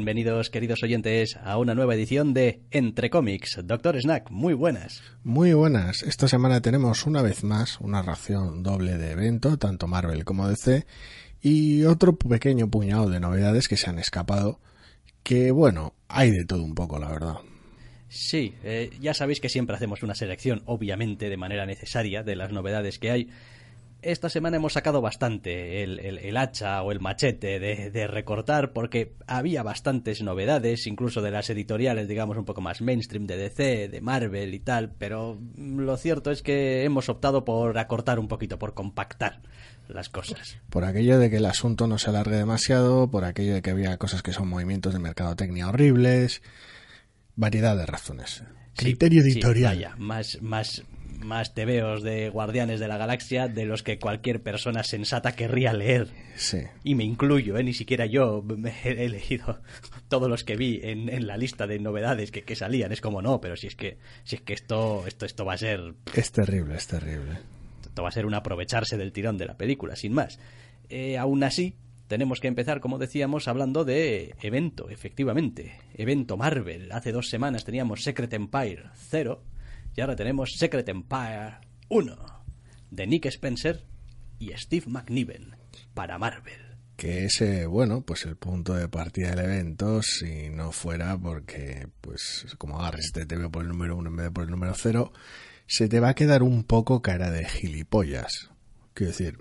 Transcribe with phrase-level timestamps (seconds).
[0.00, 3.60] Bienvenidos, queridos oyentes, a una nueva edición de Entre Cómics.
[3.62, 5.02] Doctor Snack, muy buenas.
[5.24, 6.02] Muy buenas.
[6.02, 10.86] Esta semana tenemos una vez más una ración doble de evento, tanto Marvel como DC,
[11.42, 14.58] y otro pequeño puñado de novedades que se han escapado,
[15.22, 17.34] que bueno, hay de todo un poco, la verdad.
[18.08, 22.52] Sí, eh, ya sabéis que siempre hacemos una selección, obviamente de manera necesaria, de las
[22.52, 23.28] novedades que hay
[24.02, 30.22] esta semana hemos sacado bastante el, hacha o el machete de, recortar porque había bastantes
[30.22, 34.60] novedades, incluso de las editoriales, digamos, un poco más mainstream de DC, de Marvel y
[34.60, 39.40] tal, pero lo cierto es que hemos optado por acortar un poquito, por compactar
[39.88, 40.58] las cosas.
[40.70, 43.96] Por aquello de que el asunto no se alargue demasiado, por aquello de que había
[43.98, 46.42] cosas que son movimientos de mercadotecnia horribles,
[47.36, 48.44] variedad de razones.
[48.76, 49.94] Criterio editorial.
[49.98, 50.84] más, más
[51.20, 56.08] más tebeos de Guardianes de la Galaxia de los que cualquier persona sensata querría leer.
[56.36, 56.62] Sí.
[56.84, 57.64] Y me incluyo, ¿eh?
[57.64, 59.60] ni siquiera yo me he leído
[60.08, 62.92] todos los que vi en, la lista de novedades que, salían.
[62.92, 65.58] Es como no, pero si es que, si es que esto, esto, esto va a
[65.58, 65.94] ser.
[66.14, 67.38] Es terrible, es terrible.
[67.82, 70.38] Esto va a ser un aprovecharse del tirón de la película, sin más.
[70.88, 71.76] Eh, aún así,
[72.08, 75.78] tenemos que empezar, como decíamos, hablando de evento, efectivamente.
[75.94, 76.90] Evento Marvel.
[76.92, 79.44] Hace dos semanas teníamos Secret Empire 0
[80.00, 81.58] y ahora tenemos Secret Empire
[81.90, 82.16] 1
[82.90, 83.84] de Nick Spencer
[84.38, 85.54] y Steve McNiven
[85.92, 86.78] para Marvel.
[86.96, 92.46] Que ese, bueno, pues el punto de partida del evento, si no fuera porque, pues,
[92.56, 95.12] como agarres este TV por el número 1 en vez de por el número 0,
[95.66, 98.48] se te va a quedar un poco cara de gilipollas.
[98.94, 99.36] Quiero decir,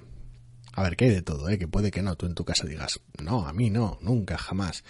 [0.73, 1.57] a ver, que hay de todo, ¿eh?
[1.57, 4.83] Que puede que no, tú en tu casa digas, no, a mí no, nunca, jamás.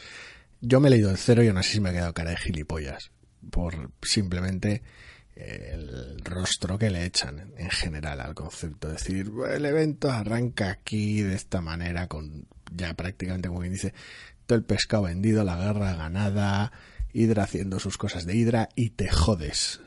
[0.62, 3.12] Yo me he leído el cero y aún así me ha quedado cara de gilipollas.
[3.52, 4.82] Por simplemente
[5.36, 8.88] el rostro que le echan en general al concepto.
[8.88, 13.94] Es decir, el evento arranca aquí de esta manera, con ya prácticamente, como quien dice,
[14.46, 16.72] todo el pescado vendido, la guerra ganada,
[17.14, 19.80] Hydra haciendo sus cosas de Hydra y te jodes.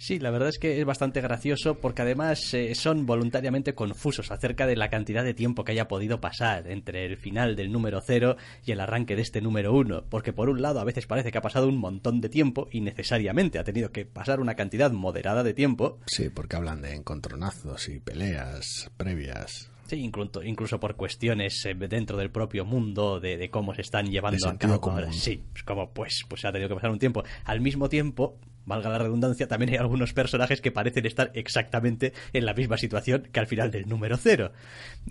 [0.00, 4.66] Sí, la verdad es que es bastante gracioso porque además eh, son voluntariamente confusos acerca
[4.66, 8.38] de la cantidad de tiempo que haya podido pasar entre el final del número cero
[8.64, 10.04] y el arranque de este número uno.
[10.08, 12.80] Porque por un lado a veces parece que ha pasado un montón de tiempo y
[12.80, 15.98] necesariamente ha tenido que pasar una cantidad moderada de tiempo.
[16.06, 19.70] Sí, porque hablan de encontronazos y peleas previas.
[19.86, 24.48] Sí, incluso, incluso por cuestiones eh, dentro del propio mundo de, cómo se están llevando
[24.48, 25.12] a cabo.
[25.12, 27.22] Sí, como pues, pues ha tenido que pasar un tiempo.
[27.44, 32.44] Al mismo tiempo, valga la redundancia, también hay algunos personajes que parecen estar exactamente en
[32.44, 34.52] la misma situación que al final del número cero,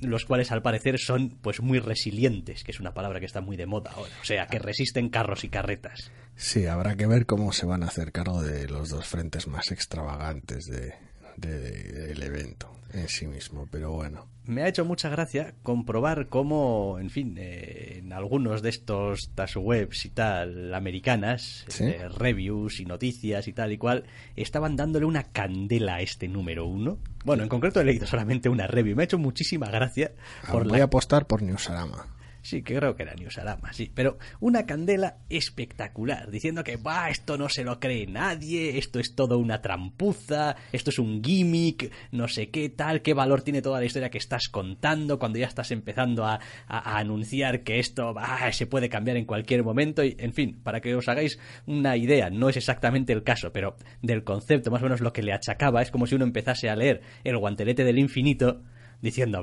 [0.01, 3.57] los cuales al parecer son pues muy resilientes, que es una palabra que está muy
[3.57, 6.11] de moda ahora, o sea, que resisten carros y carretas.
[6.35, 9.71] Sí, habrá que ver cómo se van a hacer cargo de los dos frentes más
[9.71, 10.93] extravagantes de,
[11.37, 14.27] del evento en sí mismo, pero bueno.
[14.45, 20.05] Me ha hecho mucha gracia comprobar cómo, en fin, eh, en algunos de estos webs
[20.05, 24.05] y tal americanas, eh, reviews y noticias y tal y cual,
[24.35, 26.97] estaban dándole una candela a este número uno.
[27.25, 28.95] Bueno, en concreto he leído solamente una review.
[28.95, 30.13] Me ha hecho muchísima gracia.
[30.43, 32.07] Ah, por voy a apostar por Newsarama.
[32.41, 33.91] Sí, que creo que era Newsarama, sí.
[33.93, 39.15] Pero una candela espectacular, diciendo que, va, esto no se lo cree nadie, esto es
[39.15, 43.79] todo una trampuza, esto es un gimmick, no sé qué tal, qué valor tiene toda
[43.79, 48.67] la historia que estás contando cuando ya estás empezando a, anunciar que esto va, se
[48.67, 50.03] puede cambiar en cualquier momento.
[50.03, 53.75] Y, en fin, para que os hagáis una idea, no es exactamente el caso, pero
[54.01, 56.75] del concepto, más o menos lo que le achacaba, es como si uno empezase a
[56.75, 58.61] leer el guantelete del infinito
[59.01, 59.41] diciendo,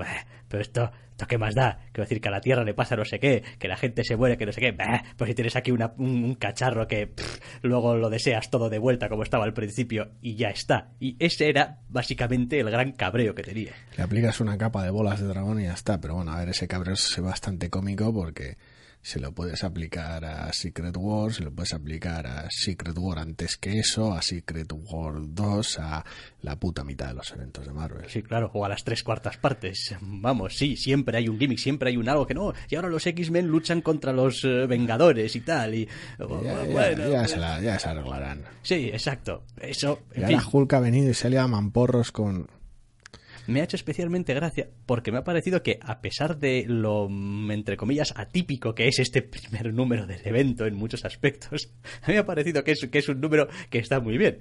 [0.48, 3.04] pero esto, esto qué más da, quiero decir que a la Tierra le pasa no
[3.04, 4.76] sé qué, que la gente se muere, que no sé qué,
[5.16, 7.12] pues si tienes aquí un, cacharro que
[7.62, 10.90] luego lo deseas todo de vuelta como estaba al principio y ya está.
[11.00, 13.72] Y ese era básicamente el gran cabreo que tenía.
[13.96, 16.50] Le aplicas una capa de bolas de dragón y ya está, pero bueno, a ver,
[16.50, 18.56] ese cabreo es bastante cómico porque
[19.06, 23.56] se lo puedes aplicar a Secret War, se lo puedes aplicar a Secret War antes
[23.56, 26.04] que eso, a Secret War 2, a
[26.42, 28.10] la puta mitad de los eventos de Marvel.
[28.10, 29.94] Sí, claro, o a las tres cuartas partes.
[30.00, 32.52] Vamos, sí, siempre hay un gimmick, siempre hay un algo que no.
[32.68, 35.76] Y ahora los X-Men luchan contra los eh, Vengadores y tal.
[35.76, 35.88] Y,
[36.18, 38.42] oh, Ya, bueno, ya pues- se la- ya se arreglarán.
[38.62, 39.44] Sí, exacto.
[39.60, 42.48] Eso, Y ahora fin, Hulk ha venido y se le a mamporros con...
[43.46, 47.76] me ha hecho especialmente gracia porque me ha parecido que a pesar de lo, entre
[47.76, 51.70] comillas, atípico que es este primer número del evento en muchos aspectos,
[52.02, 54.38] a me ha parecido que es, que es un número que está muy bien.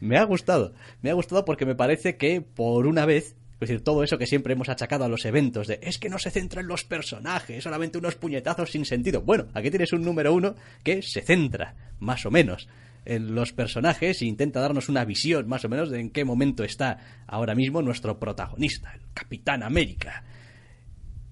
[0.00, 0.74] Me ha gustado.
[1.02, 3.34] Me ha gustado porque me parece que por una vez...
[3.54, 6.20] Es decir, todo eso que siempre hemos achacado a los eventos de es que no
[6.20, 9.22] se centra en los personajes, solamente unos puñetazos sin sentido.
[9.22, 10.54] Bueno, aquí tienes un número uno
[10.84, 15.64] que se centra, más o menos, en los personajes e intenta darnos una visión, más
[15.64, 20.24] o menos, de en qué momento está ahora mismo nuestro protagonista, el Capitán América.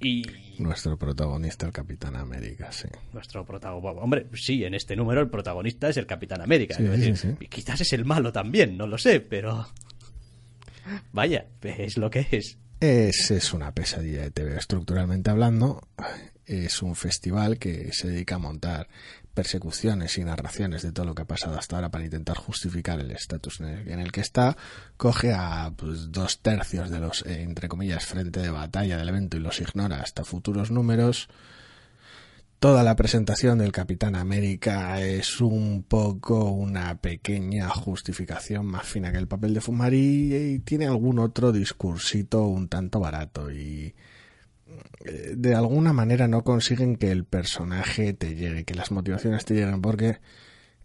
[0.01, 0.25] Y
[0.59, 2.89] Nuestro protagonista, el Capitán América, sí.
[3.13, 4.03] nuestro protagonista.
[4.03, 6.75] Hombre, sí, en este número el protagonista es el Capitán América.
[6.77, 7.37] Sí, es decir, sí, sí.
[7.41, 9.67] y Quizás es el malo también, no lo sé, pero.
[11.13, 12.59] Vaya, es lo que es.
[12.81, 14.57] Es, es una pesadilla de TV.
[14.57, 15.89] Estructuralmente hablando,
[16.45, 18.89] es un festival que se dedica a montar
[19.37, 23.11] persecuciones y narraciones de todo lo que ha pasado hasta ahora para intentar justificar el
[23.11, 24.57] estatus en el, que está.
[24.97, 29.37] Coge a pues, dos tercios de los, eh, entre comillas, frente de batalla del evento
[29.37, 31.29] y los ignora hasta futuros números.
[32.59, 39.19] Toda la presentación del Capitán América es un poco una pequeña justificación más fina que
[39.19, 43.95] el papel de Fumari y tiene algún otro discursito un tanto barato y
[45.35, 49.81] de alguna manera no consiguen que el personaje te llegue, que las motivaciones te lleguen
[49.83, 50.19] porque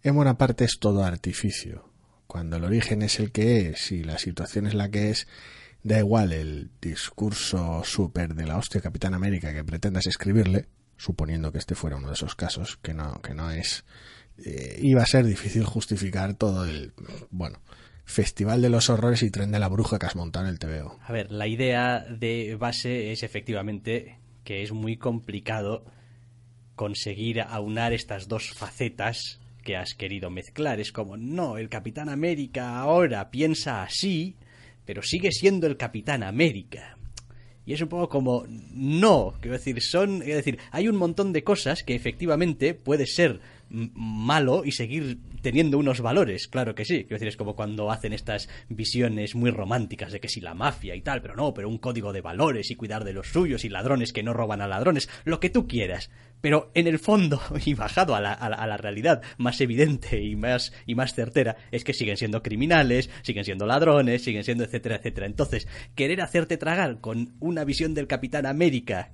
[0.02, 1.88] en buena parte es todo artificio.
[2.26, 5.26] Cuando el origen es el que es y la situación es la que es,
[5.82, 10.66] da igual el discurso súper de la hostia Capitán América que pretendas escribirle,
[10.96, 13.84] suponiendo que este fuera uno de esos casos, que no, que no es,
[14.38, 16.92] eh, iba a ser difícil justificar todo el,
[17.30, 17.60] bueno,
[18.04, 20.98] Festival de los Horrores y Tren de la Bruja que has montado en el TVO.
[21.02, 25.84] A ver, la idea de base es efectivamente que es muy complicado
[26.74, 30.80] conseguir aunar estas dos facetas que has querido mezclar.
[30.80, 34.36] Es como, no, el Capitán América ahora piensa así,
[34.84, 36.96] pero sigue siendo el Capitán América.
[37.64, 41.84] Y es un poco como, no, quiero decir, son, decir, hay un montón de cosas
[41.84, 43.40] que efectivamente puede ser
[43.70, 47.00] malo y seguir teniendo unos valores, claro que sí.
[47.00, 50.94] Quiero decir, es como cuando hacen estas visiones muy románticas de que si la mafia
[50.94, 53.68] y tal, pero no, pero un código de valores y cuidar de los suyos y
[53.68, 56.10] ladrones que no roban a ladrones, lo que tú quieras.
[56.40, 61.14] Pero en el fondo, y bajado a la, realidad más evidente y más, y más
[61.14, 65.26] certera, es que siguen siendo criminales, siguen siendo ladrones, siguen siendo etcétera, etcétera.
[65.26, 69.12] Entonces, querer hacerte tragar con una visión del Capitán América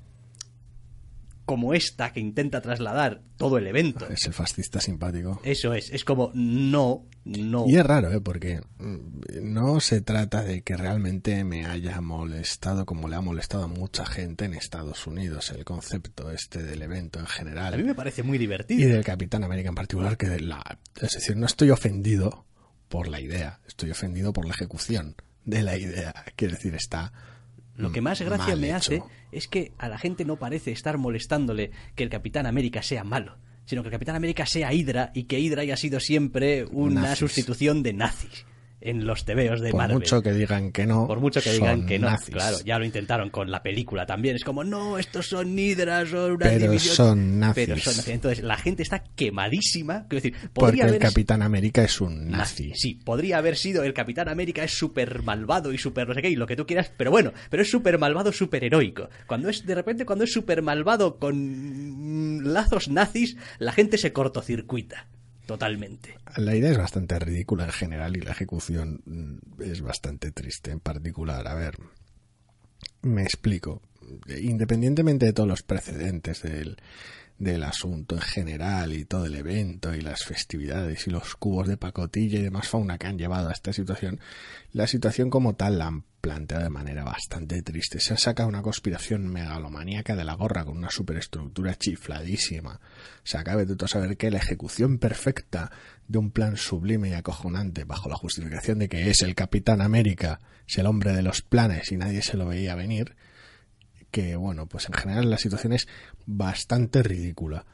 [1.49, 4.07] como esta que intenta trasladar todo el evento.
[4.11, 5.41] Es el fascista simpático.
[5.45, 7.65] Eso es, es como no, no.
[7.67, 8.21] Y es raro, ¿eh?
[8.21, 13.65] porque mm, no se trata de que realmente me haya molestado como le ha molestado
[13.65, 17.83] a mucha gente en Estados Unidos el concepto este del evento en A mí general
[17.83, 18.91] me parece muy y divertido.
[18.91, 22.45] del Capitán América en particular, que de la, es decir, no estoy ofendido
[22.91, 25.17] por la idea, estoy ofendido por la ejecución
[25.47, 26.13] de la idea.
[26.37, 27.15] Quiero decir, está
[27.79, 28.77] Lo que más gracia mal me hecho.
[28.77, 29.03] hace
[29.33, 33.39] es que a la gente no parece estar molestándole que el Capitán América sea malo,
[33.65, 37.19] sino que el Capitán América sea Hydra y que Hydra haya sido siempre una Nazis.
[37.19, 38.45] sustitución de nazis
[38.81, 39.97] en los tebeos de Por Marvel.
[39.99, 42.35] mucho que digan que no, Por mucho que digan que no, nazis.
[42.35, 44.37] claro, ya lo intentaron con la película también.
[44.37, 46.95] Es como, no, estos son hidras, son una Pero división.
[46.95, 47.67] son nazis.
[47.67, 48.09] Pero son nazis.
[48.15, 50.07] Entonces, la gente está quemadísima.
[50.09, 52.73] Quiero decir, Porque el Capitán América es un nazi.
[52.75, 56.31] Sí, podría haber sido el Capitán América es súper malvado y súper no sé qué
[56.31, 59.09] y lo que tú quieras, pero bueno, pero es súper malvado, súper heroico.
[59.27, 64.13] Cuando es, de repente, cuando es súper malvado con mm, lazos nazis, la gente se
[64.13, 65.07] cortocircuita.
[65.49, 66.15] Totalmente.
[66.37, 70.79] La idea es bastante ridícula en general y la ejecución mm, es bastante triste en
[70.79, 71.49] particular.
[71.49, 71.79] A ver,
[73.01, 73.81] me explico.
[74.29, 76.77] Independientemente de todos los precedentes del,
[77.39, 81.79] del asunto en general y todo el evento y las festividades y los cubos de
[81.79, 84.21] pacotilla y demás fauna que han llevado a esta situación,
[84.75, 88.01] la situación como tal la han planteado de manera bastante triste.
[88.01, 92.81] Se ha sacado una conspiración megalomaníaca de la gorra con una superestructura chifladísima.
[93.23, 95.71] Se acaba de todo saber que la ejecución perfecta
[96.07, 100.41] de un plan sublime y acojonante bajo la justificación de que es el Capitán América,
[100.67, 103.17] es el hombre de los planes y nadie se lo veía venir,
[104.11, 105.87] que bueno, pues en general la situación es
[106.27, 107.67] bastante ridícula.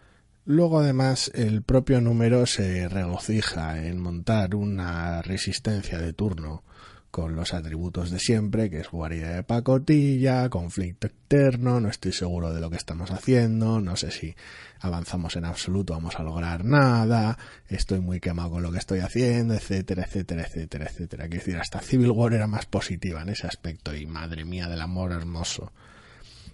[0.45, 6.65] Luego además el propio número se regocija en montar una resistencia de turno
[7.15, 12.53] con los atributos de siempre, que es guarida de pacotilla, conflicto externo, no estoy seguro
[12.53, 14.35] de lo que estamos haciendo, no sé si
[14.81, 19.55] avanzamos en absoluto, vamos a lograr nada, estoy muy quemado con lo que estoy haciendo,
[19.55, 21.29] etcétera, etcétera, etcétera, etcétera.
[21.29, 24.81] Quiero decir, hasta Civil War era más positiva en ese aspecto y madre mía del
[24.81, 25.71] amor hermoso.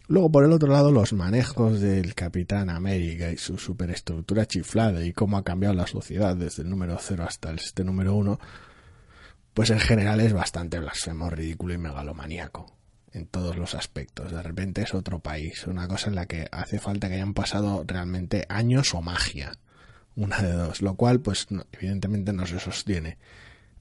[0.09, 5.15] Luego, por el otro lado, los manejos del Capitán América y su superestructura chiflada y
[5.15, 8.39] cómo ha cambiado la sociedad desde el número 0 hasta este número 1,
[9.55, 12.77] pues en general es bastante blasfemo, ridículo y megalomaníaco
[13.13, 14.33] en todos los aspectos.
[14.33, 17.85] De repente es otro país, una cosa en la que hace falta que hayan pasado
[17.87, 19.53] realmente años o magia,
[20.15, 23.19] una de dos, lo cual pues evidentemente no se sostiene.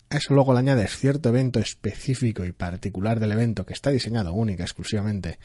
[0.09, 4.33] A eso luego le añades cierto evento específico y particular del evento que está diseñado
[4.33, 5.37] única exclusivamente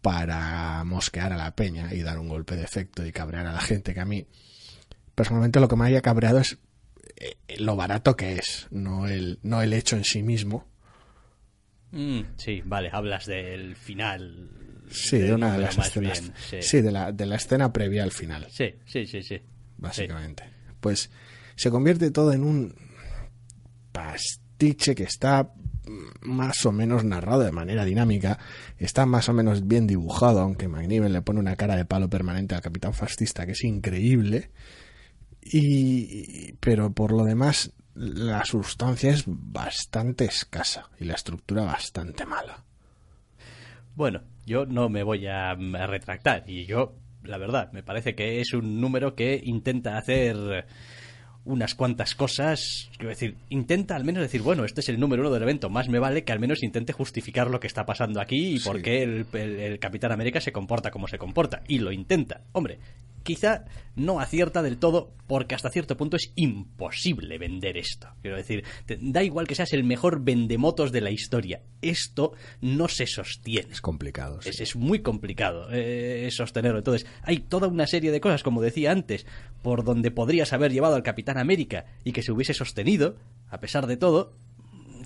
[0.00, 3.60] para mosquear a la peña y dar un golpe de efecto y cabrear a la
[3.60, 4.26] gente que a mí
[5.14, 6.58] personalmente lo que me haya cabreado es
[7.58, 10.66] lo barato que es, no el, no el hecho en sí mismo.
[11.92, 14.50] Mm, sí, vale, hablas del final.
[14.90, 16.32] Sí, de una de las escenas.
[16.60, 18.46] sí, de, la, de la escena previa al final.
[18.50, 19.40] Sí, sí, sí, sí.
[19.76, 20.44] Básicamente.
[20.80, 21.10] Pues
[21.54, 22.74] se convierte todo en un
[23.92, 25.52] pastiche que está
[26.20, 28.38] más o menos narrado de manera dinámica,
[28.78, 32.54] está más o menos bien dibujado, aunque McNiven le pone una cara de palo permanente
[32.54, 34.50] al capitán fascista que es increíble
[35.42, 42.64] y, pero por lo demás, la sustancia es bastante escasa y la estructura bastante mala.
[43.94, 46.94] Bueno, yo no me voy a, retractar y yo,
[47.24, 50.66] la verdad, me parece que es un número que intenta hacer
[51.44, 52.90] unas cuantas cosas.
[52.96, 55.88] Quiero decir, intenta al menos decir, bueno, este es el número uno del evento, más
[55.88, 59.02] me vale que al menos intente justificar lo que está pasando aquí y por qué
[59.02, 61.62] el, Capitán América se comporta como se comporta.
[61.68, 62.42] Y lo intenta.
[62.52, 62.78] Hombre,
[63.22, 63.64] quizá
[63.96, 68.08] no acierta del todo porque hasta cierto punto es imposible vender esto.
[68.22, 68.64] Quiero decir,
[69.00, 71.62] da igual que seas el mejor vendemotos de la historia.
[71.82, 73.72] Esto no se sostiene.
[73.72, 74.40] Es complicado.
[74.44, 76.78] Es, es, muy complicado eh, sostenerlo.
[76.78, 79.26] Entonces, hay toda una serie de cosas, como decía antes,
[79.62, 83.16] por donde podrías haber llevado al Capitán América y que se hubiese sostenido,
[83.50, 84.32] a pesar de todo,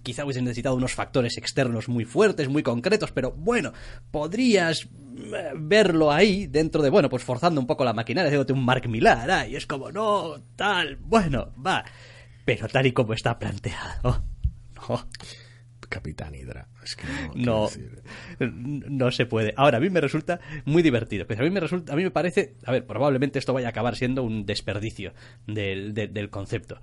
[0.04, 3.73] quizá hubiese necesitado unos factores externos muy fuertes, muy concretos, pero bueno,
[4.12, 8.64] podrías eh, verlo ahí dentro de, bueno, pues forzando un poco la maquinaria, haciéndote un
[8.64, 11.84] Mark Millar, y es como, no, tal, bueno, va,
[12.44, 14.23] pero tal y como está planteado,
[14.88, 15.08] no.
[15.94, 16.66] Capitán Hydra.
[16.82, 17.04] Es que
[17.37, 17.68] no,
[18.40, 19.54] no, se puede.
[19.56, 21.25] Ahora, a mí me resulta muy divertido.
[21.26, 23.70] Pero a mí me resulta, a mí me parece, a ver, probablemente esto vaya a
[23.70, 25.12] acabar siendo un desperdicio
[25.46, 26.80] del, del concepto.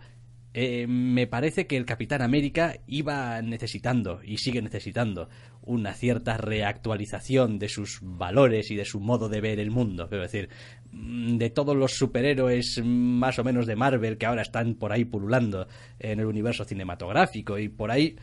[0.54, 5.30] Eh, me parece que el Capitán América iba necesitando y sigue necesitando
[5.62, 10.10] una cierta reactualización de sus valores y de su modo de ver el mundo.
[10.10, 10.50] Quiero decir,
[10.92, 15.06] mm, de todos los superhéroes más o menos de Marvel que ahora están por ahí
[15.06, 15.68] pululando
[16.00, 18.18] en el universo cinematográfico y por ahí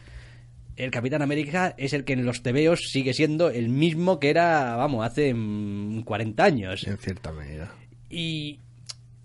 [0.76, 4.76] el Capitán América es el que en los tebeos sigue siendo el mismo que era,
[4.76, 5.34] vamos, hace
[6.04, 6.86] 40 mm, años.
[6.86, 7.74] En cierta medida.
[8.10, 8.60] Y,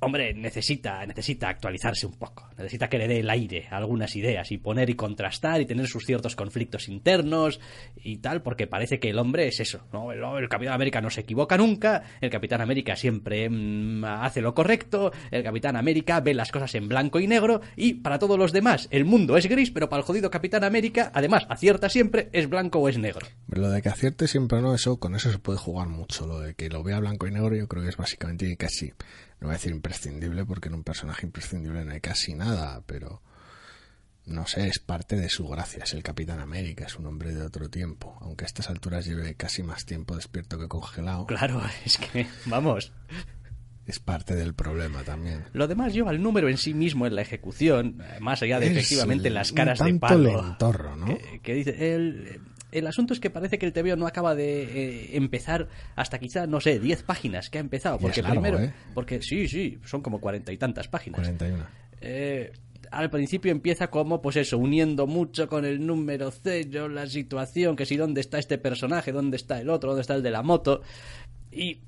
[0.06, 4.52] hombre, necesita, necesita actualizarse un poco, necesita que le dé el aire a algunas ideas
[4.52, 7.60] y poner y contrastar y tener sus ciertos conflictos internos
[7.96, 10.12] y tal, porque parece que el hombre es eso, ¿no?
[10.12, 15.12] El, Capitán América no se equivoca nunca, el Capitán América siempre mm, hace lo correcto,
[15.32, 18.88] el Capitán América ve las cosas en blanco y negro y para todos los demás
[18.92, 22.80] el mundo es gris, pero para el jodido Capitán América, además, acierta siempre, es blanco
[22.80, 23.28] o es negro.
[23.48, 26.56] Lo de que acierte siempre no, eso, con eso se puede jugar mucho, lo de
[26.56, 28.94] que lo vea blanco y negro yo creo que es básicamente casi
[29.44, 33.22] no voy a decir imprescindible porque en un personaje imprescindible no hay casi nada, pero
[34.26, 37.42] no sé, es parte de su gracia, es el Capitán América, es un hombre de
[37.42, 41.26] otro tiempo, aunque a estas alturas lleve casi más tiempo despierto que congelado.
[41.26, 42.94] Claro, es que, vamos.
[43.86, 45.44] Es parte del problema también.
[45.52, 49.30] Lo demás lleva el número en sí mismo en la ejecución, más allá de efectivamente
[49.30, 50.42] las caras de palo.
[50.42, 51.18] Lentorro, ¿no?
[51.42, 52.40] que dice, el,
[52.74, 56.48] el asunto es que parece que el TVO no acaba de eh, empezar hasta quizá,
[56.48, 58.00] no sé, 10 páginas que ha empezado.
[58.00, 58.60] Porque primero.
[58.60, 58.74] ¿eh?
[58.94, 61.20] Porque sí, sí, son como cuarenta y tantas páginas.
[61.20, 61.64] 41.
[62.02, 62.52] Eh,
[62.92, 67.86] al principio empieza como, pues eso, uniendo mucho con el número cero, la situación, que
[67.86, 70.82] si dónde está este personaje, dónde está el otro, dónde está el de la moto.
[71.52, 71.80] Y,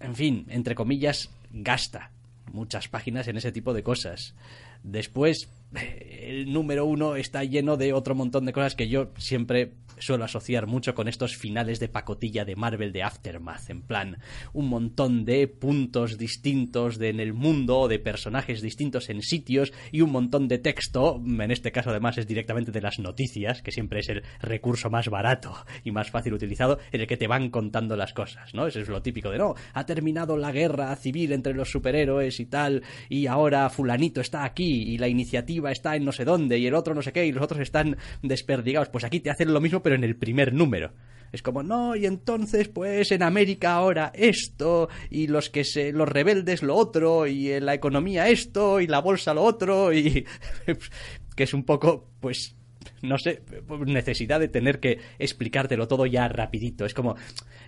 [0.00, 2.10] en fin, entre comillas, gasta
[2.52, 4.34] muchas páginas en ese tipo de cosas.
[4.82, 10.24] Después, el número uno está lleno de otro montón de cosas que yo siempre suelo
[10.24, 14.18] asociar mucho con estos finales de pacotilla de Marvel de Aftermath, en plan,
[14.52, 20.00] un montón de puntos distintos de, en el mundo, de personajes distintos en sitios y
[20.00, 24.00] un montón de texto, en este caso además es directamente de las noticias, que siempre
[24.00, 27.96] es el recurso más barato y más fácil utilizado, en el que te van contando
[27.96, 28.66] las cosas, ¿no?
[28.66, 32.46] Eso es lo típico de, no, ha terminado la guerra civil entre los superhéroes y
[32.46, 36.66] tal, y ahora fulanito está aquí y la iniciativa está en no sé dónde y
[36.66, 38.88] el otro no sé qué y los otros están desperdigados.
[38.88, 40.92] Pues aquí te hacen lo mismo pero en el primer número.
[41.30, 46.08] Es como, no, y entonces, pues en América ahora esto, y los que se, los
[46.08, 50.24] rebeldes lo otro, y en la economía esto, y la bolsa lo otro, y
[51.36, 52.56] que es un poco, pues,
[53.04, 53.42] no sé,
[53.86, 56.84] necesidad de tener que explicártelo todo ya rapidito.
[56.84, 57.16] Es como,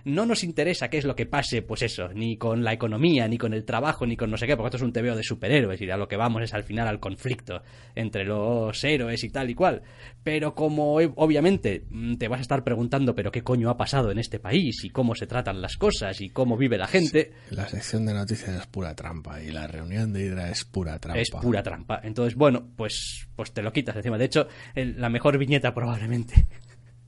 [0.05, 3.37] no nos interesa qué es lo que pase, pues eso, ni con la economía, ni
[3.37, 5.81] con el trabajo, ni con no sé qué, porque esto es un tebeo de superhéroes
[5.81, 7.61] y a lo que vamos es al final al conflicto
[7.95, 9.81] entre los héroes y tal y cual.
[10.23, 14.19] Pero como obviamente mm, te vas a estar preguntando, pero qué coño ha pasado en
[14.19, 17.31] este país y cómo se tratan las cosas y cómo vive la gente.
[17.49, 21.19] La sección de noticias es pura trampa y la reunión de Hydra es pura trampa.
[21.19, 22.01] Es pura trampa.
[22.03, 24.17] Entonces, bueno, pues, pues te lo quitas encima.
[24.17, 26.45] De hecho, la mejor viñeta probablemente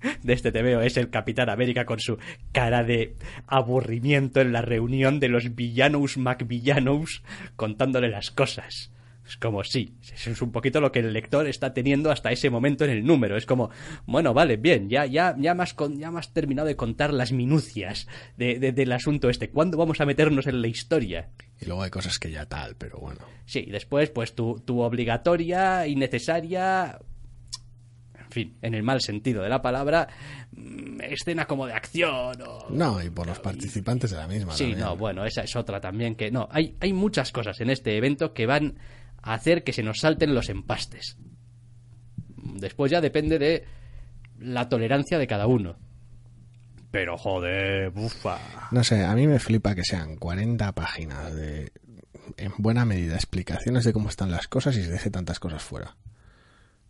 [0.24, 2.18] de este TVO es el Capitán América con su
[2.52, 3.16] cara de
[3.48, 7.24] aburrimiento en la reunión de los villanos McVillanos
[7.56, 8.92] contándole las cosas.
[9.30, 12.84] Es como, sí, es un poquito lo que el lector está teniendo hasta ese momento
[12.84, 13.38] en el número.
[13.38, 13.70] Es como,
[14.08, 18.08] bueno, vale, bien, ya, ya, ya, más ya más terminado de contar las minucias
[18.38, 19.52] de, del asunto este.
[19.52, 21.30] ¿Cuándo vamos a meternos en la historia?
[21.62, 23.20] Y luego hay cosas que ya tal, pero bueno.
[23.46, 26.98] Sí, después, pues tu, tu obligatoria y necesaria
[28.30, 30.08] en fin, en el mal sentido de la palabra,
[30.52, 32.70] mm, escena como de acción o...
[32.70, 34.54] No, y por los participantes de la misma.
[34.54, 36.30] Sí, no, bueno, esa es otra también que...
[36.30, 38.78] No, hay, hay muchas cosas en este evento que van
[39.24, 41.18] a hacer que se nos salten los empastes.
[42.36, 43.66] Después ya depende de
[44.40, 45.78] la tolerancia de cada uno.
[46.92, 48.38] Pero joder, bufa.
[48.72, 51.72] No sé, a mí me flipa que sean 40 páginas de,
[52.38, 55.96] en buena medida, explicaciones de cómo están las cosas y se deje tantas cosas fuera.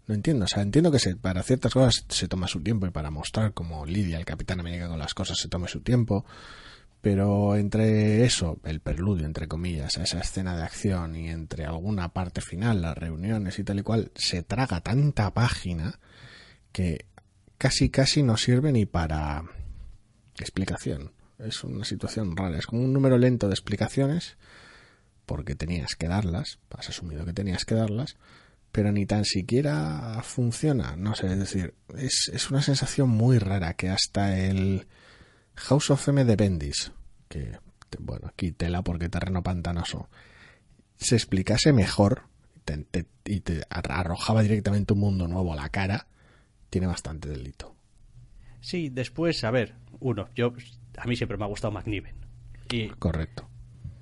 [0.10, 2.89] No entiendo, o sea, entiendo que se, para ciertas cosas se toma su tiempo y
[2.89, 6.25] para mostrar cómo lidia el Capitán América con las cosas se tome su tiempo,
[7.00, 12.42] pero entre eso, el preludio, entre comillas, esa escena de acción y entre alguna parte
[12.42, 16.00] final, las reuniones y tal y cual, se traga tanta página
[16.72, 17.06] que
[17.60, 19.44] casi casi no sirve ni para
[20.39, 21.12] explicación.
[21.38, 24.38] Es una situación rara, es como un número lento de explicaciones
[25.28, 28.18] porque tenías que darlas, has asumido que tenías que darlas,
[28.71, 30.95] pero ni tan siquiera funciona.
[30.95, 34.88] No sé, es decir, es, es una sensación muy rara que hasta el
[35.55, 36.91] House of M de Bendis,
[37.27, 37.58] que,
[37.99, 40.10] bueno, aquí tela porque terreno pantanoso,
[40.97, 42.23] se explicase mejor
[43.25, 46.08] y te arrojaba directamente un mundo nuevo a la cara,
[46.69, 47.75] tiene bastante delito.
[48.62, 50.53] Sí, después, a ver, uno, yo
[50.97, 52.15] a mí siempre me ha gustado McNiven.
[52.71, 53.47] Y Correcto.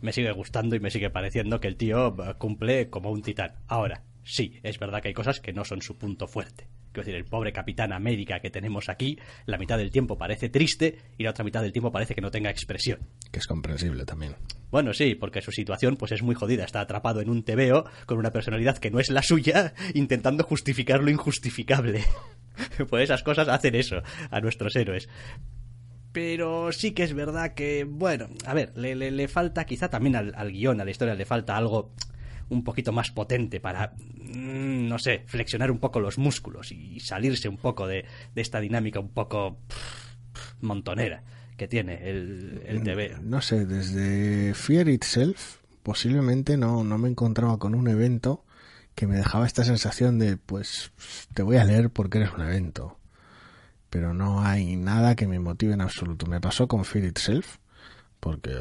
[0.01, 3.55] Me sigue gustando y me sigue pareciendo que el tío cumple como un titán.
[3.67, 6.67] Ahora, sí, es verdad que hay cosas que no son su punto fuerte.
[6.91, 10.97] Quiero decir, el pobre Capitán América que tenemos aquí, la mitad del tiempo parece triste
[11.17, 12.99] y la otra mitad del tiempo parece que no tenga expresión.
[13.31, 14.35] Que es comprensible también.
[14.71, 16.65] Bueno, sí, porque su situación pues es muy jodida.
[16.65, 21.03] Está atrapado en un tebeo con una personalidad que no es la suya, intentando justificar
[21.03, 22.03] lo injustificable.
[22.89, 25.07] pues esas cosas hacen eso a nuestros héroes
[26.17, 30.33] pero sí que es verdad que, bueno, a ver, le, le, falta quizá también al,
[30.35, 31.91] al, guion, a la historia, le falta algo
[32.49, 37.49] un poquito más potente para, mm, no sé, flexionar un poco los músculos y salirse
[37.49, 38.05] un poco de,
[38.35, 39.59] esta dinámica un poco
[40.61, 41.23] montonera
[41.57, 43.17] que tiene el, el TV.
[43.21, 45.57] No sé, desde Fear Itself
[45.87, 48.43] posiblemente no, no me encontraba con un evento
[48.97, 50.91] que me dejaba esta sensación de, pues,
[51.35, 52.97] te voy a leer porque eres un evento.
[53.91, 56.25] Pero no hay nada que me motive en absoluto.
[56.25, 57.57] Me pasó con Fear Itself,
[58.19, 58.51] porque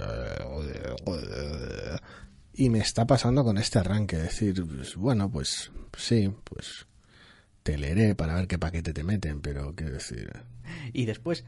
[2.56, 6.86] y me está pasando con este arranque, decir, pues, bueno, pues sí, pues
[7.62, 10.32] te leeré para ver qué paquete te meten, pero qué decir.
[10.92, 11.44] Y después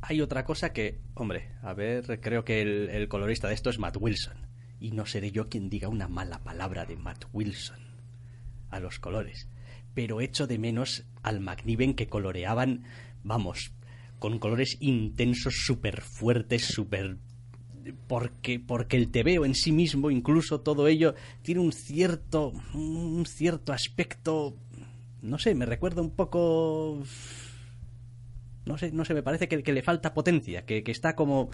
[0.00, 3.78] hay otra cosa que, hombre, a ver, creo que el, el colorista de esto es
[3.78, 4.46] Matt Wilson.
[4.80, 7.78] Y no seré yo quien diga una mala palabra de Matt Wilson
[8.70, 9.48] a los colores.
[9.94, 12.84] Pero echo de menos al McNiven que coloreaban,
[13.22, 13.72] vamos,
[14.18, 17.18] con colores intensos, súper fuertes, súper
[18.06, 23.72] porque, porque el tebeo en sí mismo, incluso todo ello, tiene un cierto, un cierto
[23.72, 24.56] aspecto,
[25.22, 27.02] no sé, me recuerda un poco
[28.66, 31.50] no sé, no sé, me parece que, le falta potencia, que, que, está como,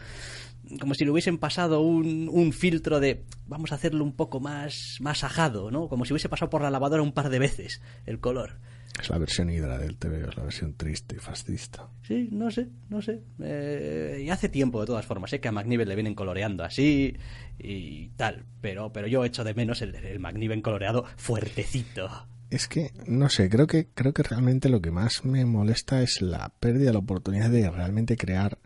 [0.81, 4.97] como si le hubiesen pasado un, un, filtro de vamos a hacerlo un poco más,
[5.01, 5.89] más ajado, ¿no?
[5.89, 8.57] Como si hubiese pasado por la lavadora un par de veces el color.
[9.01, 11.89] Es la versión hidra del TV, es la versión triste y fascista.
[12.03, 13.21] Sí, no sé, no sé.
[13.41, 17.17] Eh, y hace tiempo, de todas formas, sé que a McNiven le vienen coloreando así
[17.59, 22.09] y tal, pero, pero yo echo de menos el, el McNiven coloreado fuertecito.
[22.51, 26.21] Es que, no sé, creo que, creo que realmente lo que más me molesta es
[26.21, 28.59] la pérdida de la oportunidad de realmente crear,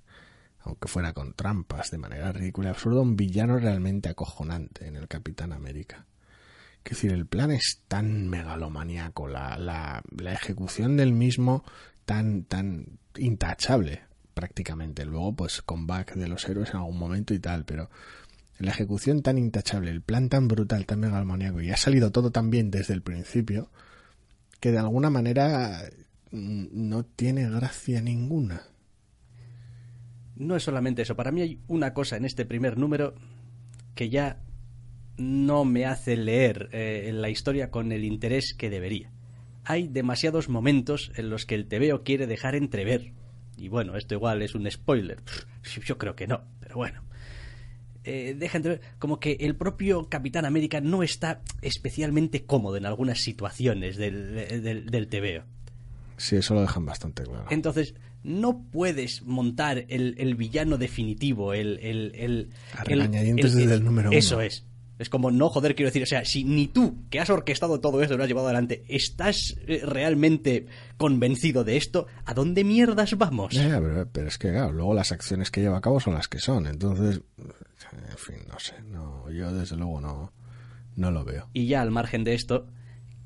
[0.59, 5.07] aunque fuera con trampas, de manera ridícula y absurda, un villano realmente acojonante en el
[5.07, 6.05] Capitán América
[6.87, 11.65] Es decir, el plan es tan megalomaníaco, la, la, la ejecución del mismo
[12.05, 14.03] tan, tan intachable
[14.35, 15.05] prácticamente.
[15.05, 17.91] Luego, pues, comeback de los héroes en algún momento y tal, pero
[18.59, 22.51] la ejecución tan intachable, el plan tan brutal, tan megalomaníaco, y ha salido todo tan
[22.51, 23.71] bien desde el principio,
[24.61, 25.83] que de alguna manera
[26.31, 28.63] mm, no tiene gracia ninguna.
[30.37, 33.15] No es solamente eso, para mí hay una cosa en este primer número
[33.95, 34.43] que ya
[35.19, 39.11] no me hace leer eh, la historia con el interés que debería.
[39.65, 43.13] Hay demasiados momentos en los que el TVO quiere dejar entrever,
[43.57, 45.19] y bueno, esto igual es un spoiler,
[45.85, 47.03] yo creo que no, pero bueno.
[48.05, 53.21] Eh, deja entrever como que el propio Capitán América no está especialmente cómodo en algunas
[53.21, 55.43] situaciones del, del, del TVO.
[56.17, 57.47] Sí, eso lo dejan bastante claro.
[57.51, 61.81] Entonces, no puedes montar el, el villano definitivo, el...
[61.83, 62.51] el, el,
[62.87, 64.45] el- desde el número Eso uno.
[64.45, 64.65] es.
[64.99, 68.03] Es como, no, joder, quiero decir, o sea, si ni tú, que has orquestado todo
[68.03, 73.55] esto lo has llevado adelante, estás eh, realmente convencido de esto, ¿a dónde mierdas vamos?
[73.55, 76.39] Pero, pero es que, claro, luego las acciones que lleva a cabo son las que
[76.39, 76.67] son.
[76.67, 78.75] Entonces, en fin, no sé.
[78.91, 80.33] No, yo desde luego no,
[80.97, 81.51] no lo veo.
[81.53, 82.67] Y ya al margen de esto,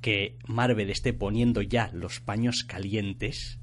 [0.01, 3.61] que Marvel esté poniendo ya los paños calientes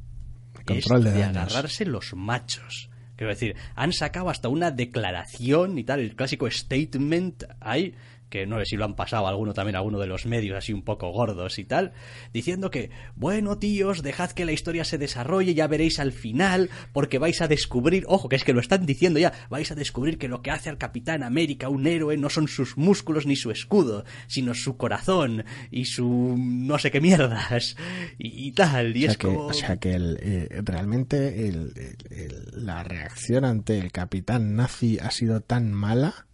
[0.65, 2.89] Control es de agarrarse los machos.
[3.17, 7.95] Quiero decir, han sacado hasta una declaración y tal, el clásico statement ahí,
[8.29, 10.57] que no sé si lo han pasado a alguno también, a alguno de los medios
[10.57, 11.93] así un poco gordos y tal,
[12.33, 17.19] diciendo que, bueno tíos, dejad que la historia se desarrolle, ya veréis al final, porque
[17.19, 20.27] vais a descubrir, ojo, que es que lo están diciendo ya, vais a descubrir que
[20.27, 24.03] lo que hace al Capitán América un héroe no son sus músculos ni su escudo,
[24.27, 27.75] sino su corazón y su no sé qué mierdas
[28.17, 29.45] y, y tal, y o sea es que, como...
[29.47, 34.99] o sea que el, eh, realmente el- el- el- la reacción ante el capitán nazi
[34.99, 36.26] ha sido tan mala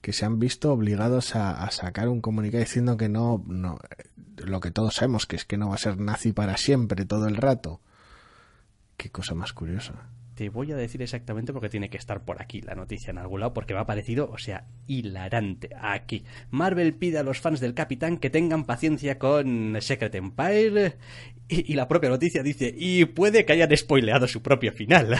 [0.00, 3.78] que se han visto obligados a, sacar un comunicado diciendo que no, no,
[4.36, 7.26] lo que todos sabemos, que es que no va a ser nazi para siempre, todo
[7.26, 7.80] el rato.
[8.96, 10.10] Qué cosa más curiosa.
[10.34, 13.40] Te voy a decir exactamente porque tiene que estar por aquí la noticia en algún
[13.40, 15.70] lado, porque me ha parecido, o sea, hilarante.
[15.80, 16.24] Aquí.
[16.50, 20.96] Marvel pide a los fans del Capitán que tengan paciencia con Secret Empire.
[21.48, 25.16] Y, y la propia noticia dice, y puede que hayan spoileado su propio final.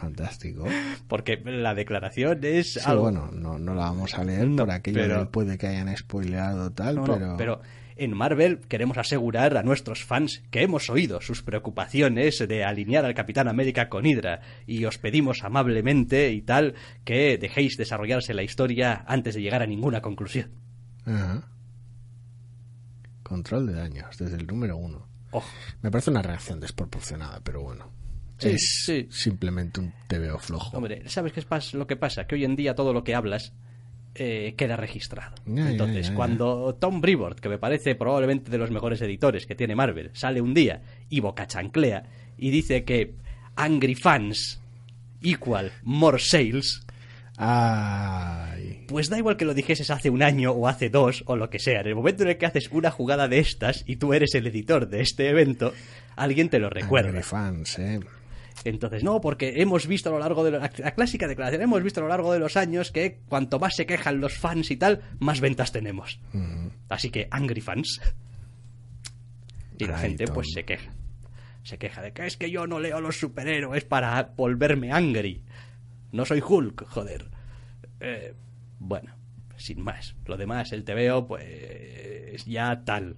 [0.00, 0.64] Fantástico.
[1.08, 3.02] Porque la declaración es Sí, algo.
[3.04, 5.96] bueno, no, no la vamos a leer No, por aquello pero- del puede que hayan
[5.96, 7.36] spoileado tal, No, no, pero...
[7.36, 7.60] pero
[7.96, 13.14] en Marvel queremos asegurar a nuestros fans que hemos oído sus preocupaciones de alinear al
[13.14, 19.04] Capitán América con Hydra y os pedimos amablemente y tal que dejéis desarrollarse la historia
[19.06, 20.50] antes de llegar a ninguna conclusión.
[21.06, 21.46] Ajá.
[23.22, 25.06] Control de daños, desde el número uno.
[25.30, 25.48] Ojo,
[25.82, 27.90] Me parece una reacción desproporcionada, pero bueno.
[28.50, 29.06] Sí, es sí.
[29.10, 30.76] simplemente un TVO flojo.
[30.76, 32.26] hombre, ¿sabes qué es lo que pasa?
[32.26, 33.52] Que hoy en día todo lo que hablas
[34.16, 35.34] eh, queda registrado.
[35.46, 40.10] Entonces, cuando Tom Brevoort, que me parece probablemente de los mejores editores que tiene Marvel,
[40.12, 42.04] sale un día y boca chanclea
[42.38, 43.14] y dice que
[43.56, 44.60] Angry Fans
[45.20, 46.86] equal more sales,
[47.36, 48.84] Ay.
[48.86, 51.58] pues da igual que lo dijeses hace un año o hace dos o lo que
[51.58, 51.80] sea.
[51.80, 54.46] En el momento en el que haces una jugada de estas y tú eres el
[54.46, 55.72] editor de este evento,
[56.14, 57.08] alguien te lo recuerda.
[57.08, 58.00] Angry fans, eh.
[58.64, 62.00] Entonces, no, porque hemos visto a lo largo de la, la clásica declaración, hemos visto
[62.00, 65.02] a lo largo de los años que cuanto más se quejan los fans y tal,
[65.18, 66.20] más ventas tenemos.
[66.88, 68.00] Así que angry fans.
[69.78, 70.34] Y la Ay, gente Tom.
[70.34, 70.92] pues se queja.
[71.62, 75.42] Se queja de que es que yo no leo los superhéroes para volverme angry.
[76.12, 77.26] No soy Hulk, joder.
[78.00, 78.34] Eh,
[78.78, 79.14] bueno,
[79.56, 80.14] sin más.
[80.26, 83.16] Lo demás, el TVO, pues ya tal.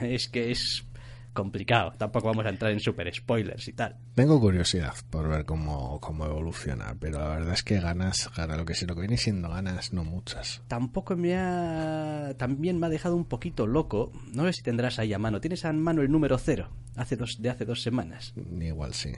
[0.00, 0.86] Es que es
[1.32, 1.92] complicado.
[1.96, 3.96] Tampoco vamos a entrar en super spoilers y tal.
[4.14, 8.64] Tengo curiosidad por ver cómo, cómo evoluciona, pero la verdad es que ganas, gana lo
[8.64, 10.62] que sí, lo que viene siendo ganas, no muchas.
[10.68, 12.34] tampoco me ha.
[12.36, 14.12] También me ha dejado un poquito loco.
[14.32, 15.40] No sé si tendrás ahí a mano.
[15.40, 18.34] Tienes a mano el número cero hace dos, de hace dos semanas.
[18.60, 19.12] Igual sí.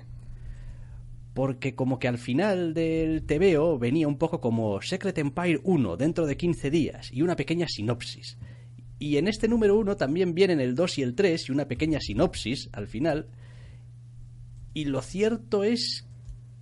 [1.35, 6.27] Porque como que al final del TVO venía un poco como Secret Empire 1 dentro
[6.27, 8.37] de 15 días y una pequeña sinopsis.
[9.03, 11.99] Y en este número 1 también vienen el 2 y el 3 y una pequeña
[11.99, 13.27] sinopsis al final.
[14.75, 16.07] Y lo cierto es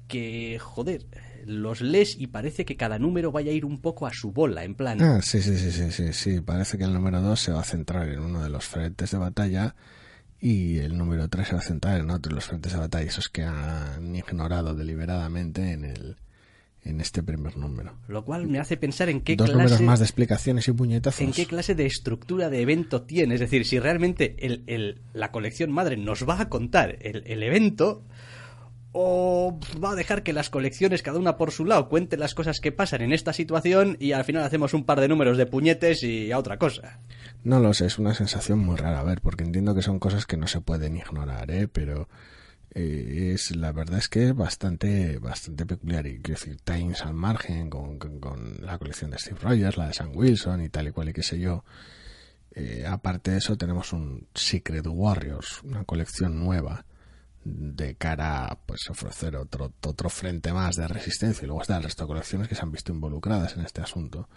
[0.08, 1.04] que, joder,
[1.44, 4.64] los lees y parece que cada número vaya a ir un poco a su bola,
[4.64, 5.02] en plan...
[5.02, 6.40] Ah, sí, sí, sí, sí, sí, sí.
[6.40, 9.18] Parece que el número 2 se va a centrar en uno de los frentes de
[9.18, 9.74] batalla
[10.40, 13.06] y el número 3 se va a centrar en otro de los frentes de batalla.
[13.06, 16.16] Esos que han ignorado deliberadamente en el
[16.82, 17.92] en este primer número.
[18.08, 19.62] Lo cual me hace pensar en qué Dos clase...
[19.62, 21.20] números más de explicaciones y puñetazos.
[21.20, 23.34] en qué clase de estructura de evento tiene.
[23.34, 27.42] Es decir, si realmente el, el- la colección madre nos va a contar el, el
[27.42, 28.02] evento
[28.92, 32.60] o va a dejar que las colecciones cada una por su lado cuenten las cosas
[32.60, 36.02] que pasan en esta situación y al final hacemos un par de números de puñetes
[36.02, 36.98] y a otra cosa.
[37.44, 40.26] No lo sé, es una sensación muy rara, a ver, porque entiendo que son cosas
[40.26, 41.68] que no se pueden ignorar, ¿eh?
[41.68, 42.08] Pero
[42.72, 46.06] eh, es la verdad es que es bastante bastante peculiar.
[46.06, 49.94] Y quiero decir Times al margen con, con, la colección de Steve Rogers la de
[49.94, 51.64] Sam Wilson y tal y cual y qué sé yo.
[52.52, 56.84] Eh, aparte de eso tenemos un Secret Warriors una colección nueva
[57.44, 61.44] de cara a pues ofrecer otro otro frente más de resistencia.
[61.44, 64.28] Y luego está el resto de colecciones que se han visto involucradas en este asunto.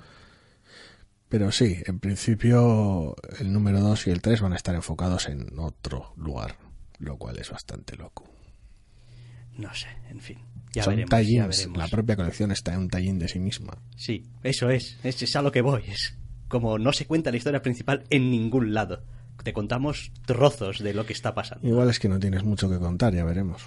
[1.29, 5.57] Pero sí, en principio el número 2 y el 3 van a estar enfocados en
[5.57, 6.57] otro lugar
[7.03, 8.29] lo cual es bastante loco.
[9.57, 10.39] No sé, en fin.
[10.73, 11.77] Ya Son veremos, tallings, ya veremos.
[11.77, 13.77] la propia colección está en un tallín de sí misma.
[13.95, 15.83] Sí, eso es, es, es a lo que voy.
[15.87, 19.03] Es como no se cuenta la historia principal en ningún lado.
[19.43, 21.67] Te contamos trozos de lo que está pasando.
[21.67, 23.61] Igual es que no tienes mucho que contar, ya veremos.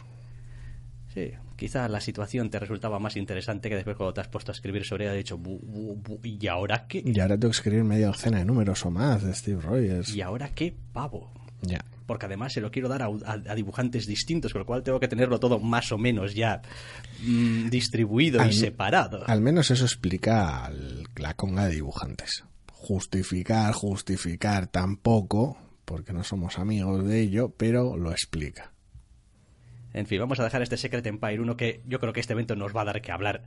[1.14, 4.54] Sí, quizá la situación te resultaba más interesante que después cuando te has puesto a
[4.54, 7.02] escribir sobre ella has dicho, "Bu- bu- bu- ¿y ahora qué?
[7.04, 10.14] Y ahora tengo que escribir media docena de números o más de Steve Rogers.
[10.14, 11.32] ¿Y ahora qué pavo?
[11.62, 11.84] Ya.
[12.06, 15.00] Porque además se lo quiero dar a, a- a dibujantes distintos, con lo cual tengo
[15.00, 16.62] que tenerlo todo más o menos ya
[17.24, 19.24] mm, distribuido Al- y separado.
[19.26, 20.70] Al menos eso explica
[21.16, 22.44] la conga de dibujantes.
[22.72, 28.72] Justificar, justificar tampoco, porque no somos amigos de ello, pero lo explica.
[29.92, 32.54] En fin, vamos a dejar este Secret Empire 1 que yo creo que este evento
[32.54, 33.42] nos va a dar que hablar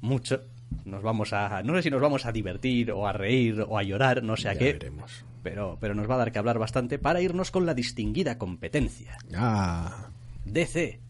[0.00, 0.42] mucho.
[0.84, 1.62] Nos vamos a.
[1.62, 4.48] No sé si nos vamos a divertir o a reír o a llorar, no sé
[4.48, 4.72] a Ya qué.
[4.72, 5.24] veremos.
[5.44, 9.18] Pero, pero nos va a dar que hablar bastante para irnos con la distinguida competencia.
[9.34, 10.08] Ah,
[10.46, 11.00] DC.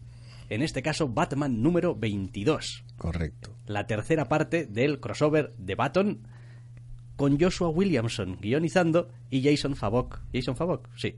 [0.49, 2.83] En este caso, Batman número 22.
[2.97, 3.55] correcto.
[3.65, 6.27] La tercera parte del crossover de Baton
[7.15, 10.19] con Joshua Williamson guionizando y Jason Favok.
[10.33, 10.89] ¿Jason Favok?
[10.97, 11.15] Sí.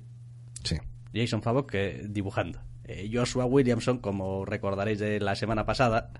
[0.63, 0.77] Sí.
[1.13, 2.61] Jason Favok eh, dibujando.
[2.83, 6.11] Eh, Joshua Williamson, como recordaréis de la semana pasada,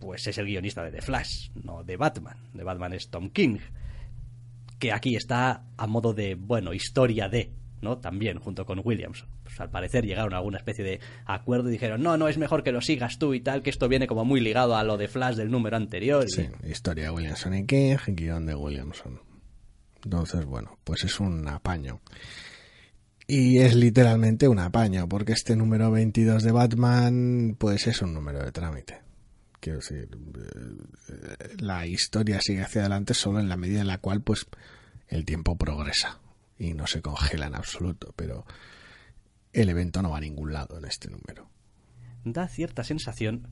[0.00, 2.38] pues es el guionista de The Flash, no de Batman.
[2.54, 3.58] De Batman es Tom King,
[4.78, 7.98] que aquí está a modo de, bueno, historia de, ¿no?
[7.98, 9.28] También, junto con Williamson.
[9.42, 12.62] Pues al parecer llegaron a alguna especie de acuerdo y dijeron, no, no, es mejor
[12.62, 15.08] que lo sigas tú y tal, que esto viene como muy ligado a lo de
[15.08, 16.24] Flash del número anterior.
[16.28, 19.20] Sí, historia de Williamson y King, guion de Williamson.
[20.04, 22.00] Entonces, bueno, pues es un apaño.
[23.28, 28.44] Y es literalmente un apaño, porque este número 22 de Batman, pues es un número
[28.44, 29.05] de trámite.
[29.66, 30.08] Quiero decir,
[31.08, 34.46] eh, la historia sigue hacia adelante solo en la medida en la cual, pues,
[35.08, 36.20] el tiempo progresa
[36.56, 38.46] y no se congela en absoluto, pero
[39.52, 41.50] el evento no va a ningún lado en este número.
[42.22, 43.48] da cierta sensación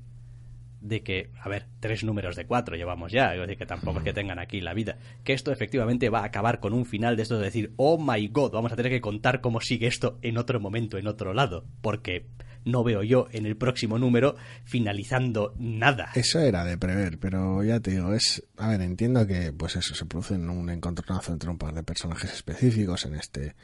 [0.80, 4.04] de que, a ver, tres números de cuatro llevamos ya, es decir, que tampoco es
[4.04, 7.22] que tengan aquí la vida, que esto efectivamente va a acabar con un final de
[7.22, 10.38] esto de decir, oh my god, vamos a tener que contar cómo sigue esto en
[10.38, 12.28] otro momento, en otro lado, porque
[12.64, 16.10] no veo yo en el próximo número finalizando nada.
[16.14, 18.42] Eso era de prever, pero ya te digo, es...
[18.56, 21.82] A ver, entiendo que pues eso, se produce en un encontronazo entre un par de
[21.82, 23.54] personajes específicos en este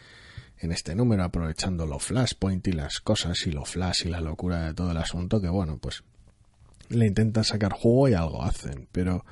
[0.63, 4.67] en este número, aprovechando lo flashpoint y las cosas y lo flash y la locura
[4.67, 6.05] de todo el asunto, que bueno, pues
[6.91, 9.25] le intentan sacar jugo y algo hacen, pero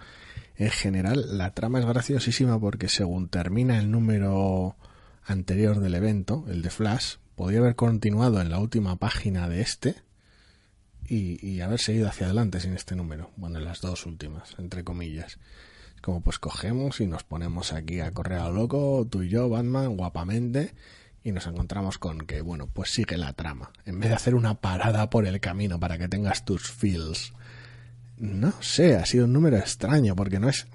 [0.56, 4.76] en general la trama es graciosísima porque según termina el número
[5.24, 9.94] anterior del evento, el de Flash, podría haber continuado en la última página de este
[11.08, 13.30] y, haber seguido hacia adelante sin este número.
[13.36, 15.38] Bueno, en las dos últimas, entre comillas.
[15.94, 19.28] Es como pues cogemos y nos ponemos aquí a correr a lo loco, tú y
[19.28, 20.74] yo, Batman, guapamente,
[21.22, 23.70] y nos encontramos con que, bueno, pues sigue la trama.
[23.86, 27.32] En vez de hacer una parada por el camino para que tengas tus feels.
[28.16, 30.66] No sé, ha sido un número extraño porque no es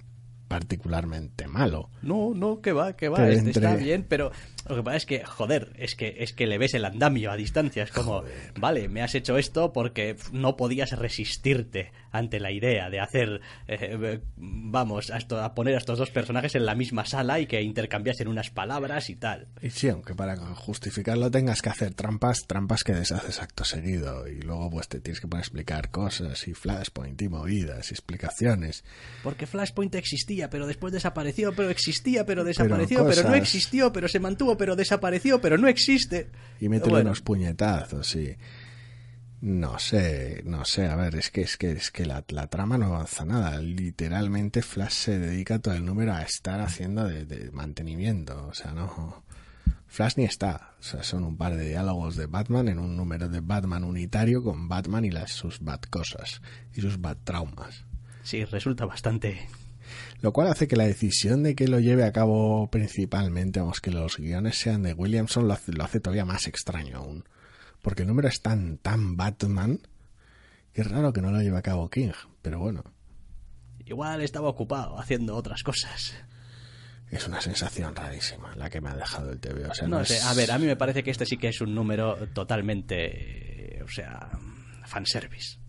[0.47, 1.89] particularmente malo.
[2.01, 4.31] No, no, que va, que va, este está bien, pero
[4.67, 7.35] lo que pasa es que, joder, es que, es que le ves el andamio a
[7.35, 8.23] distancia, es como,
[8.59, 14.21] vale, me has hecho esto porque no podías resistirte ante la idea de hacer, eh,
[14.37, 17.61] vamos, a, esto- a poner a estos dos personajes en la misma sala y que
[17.61, 19.47] intercambiasen unas palabras y tal.
[19.61, 24.27] Y sí, aunque para justificarlo tengas que hacer trampas, trampas que deshaces acto seguido.
[24.27, 27.93] Y luego pues te tienes que poner a explicar cosas y flashpoint y movidas y
[27.93, 28.85] explicaciones.
[29.23, 34.19] Porque Flashpoint existía, pero después desapareció, pero existía, pero desapareció, pero, no existió, pero se
[34.19, 36.29] mantuvo, pero desapareció, pero no existe.
[36.59, 38.37] Y métele Bueno, unos puñetazos y...
[39.43, 42.77] No sé, no sé, a ver, es que es que es que la, la trama
[42.77, 43.59] no avanza nada.
[43.59, 48.47] Literalmente Flash se dedica todo el número a estar haciendo de, de mantenimiento.
[48.47, 49.25] O sea, no.
[49.87, 50.75] Flash ni está.
[50.79, 54.41] O sea, son un par de diálogos de Batman en un número de Batman unitario
[54.41, 56.41] con Batman y las, sus Bat cosas
[56.73, 57.83] y sus Bat traumas.
[58.23, 59.45] Sí, resulta bastante
[60.21, 63.91] Lo cual hace que la decisión de que lo lleve a cabo principalmente, vamos, que
[63.91, 67.25] los guiones sean de Williamson, lo hace, lo hace todavía más extraño aún.
[67.83, 69.79] Porque el número es tan, tan Batman
[70.73, 72.09] que es raro que no lo lleve a cabo King,
[72.41, 72.83] pero bueno.
[73.85, 76.15] Igual estaba ocupado haciendo otras cosas.
[77.11, 79.67] Es una sensación rarísima la que me ha dejado el TV.
[79.67, 81.37] O sea, no, no sé, es- a ver, a mí me parece que este sí
[81.37, 84.31] que es un número totalmente, eh, o sea,
[84.85, 85.59] fanservice.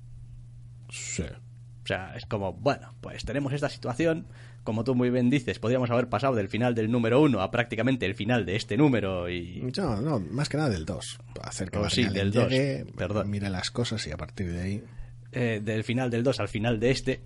[0.88, 1.24] Sí.
[1.24, 4.27] O sea, es como, bueno, pues tenemos esta situación,
[4.64, 8.07] como tú muy bien dices, podríamos haber pasado del final del número uno a prácticamente
[8.07, 9.62] el final de este número y...
[9.77, 11.18] No, no, más que nada del 2.
[11.42, 12.53] Hacer que Oh, sí, del dos,
[12.96, 13.31] perdón.
[13.31, 14.85] mire las cosas y a partir de ahí...
[15.33, 17.22] eh, del final del 2 al final de este,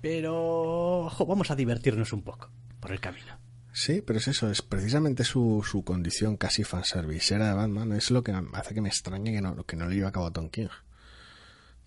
[0.00, 3.38] pero ojo, vamos a divertirnos un poco por el camino.
[3.72, 8.24] Sí, pero es eso, es precisamente su, su condición casi fanservicera de Batman, es lo
[8.24, 10.66] que hace que me extrañe que no, que no lo lleve a cabo Tom King.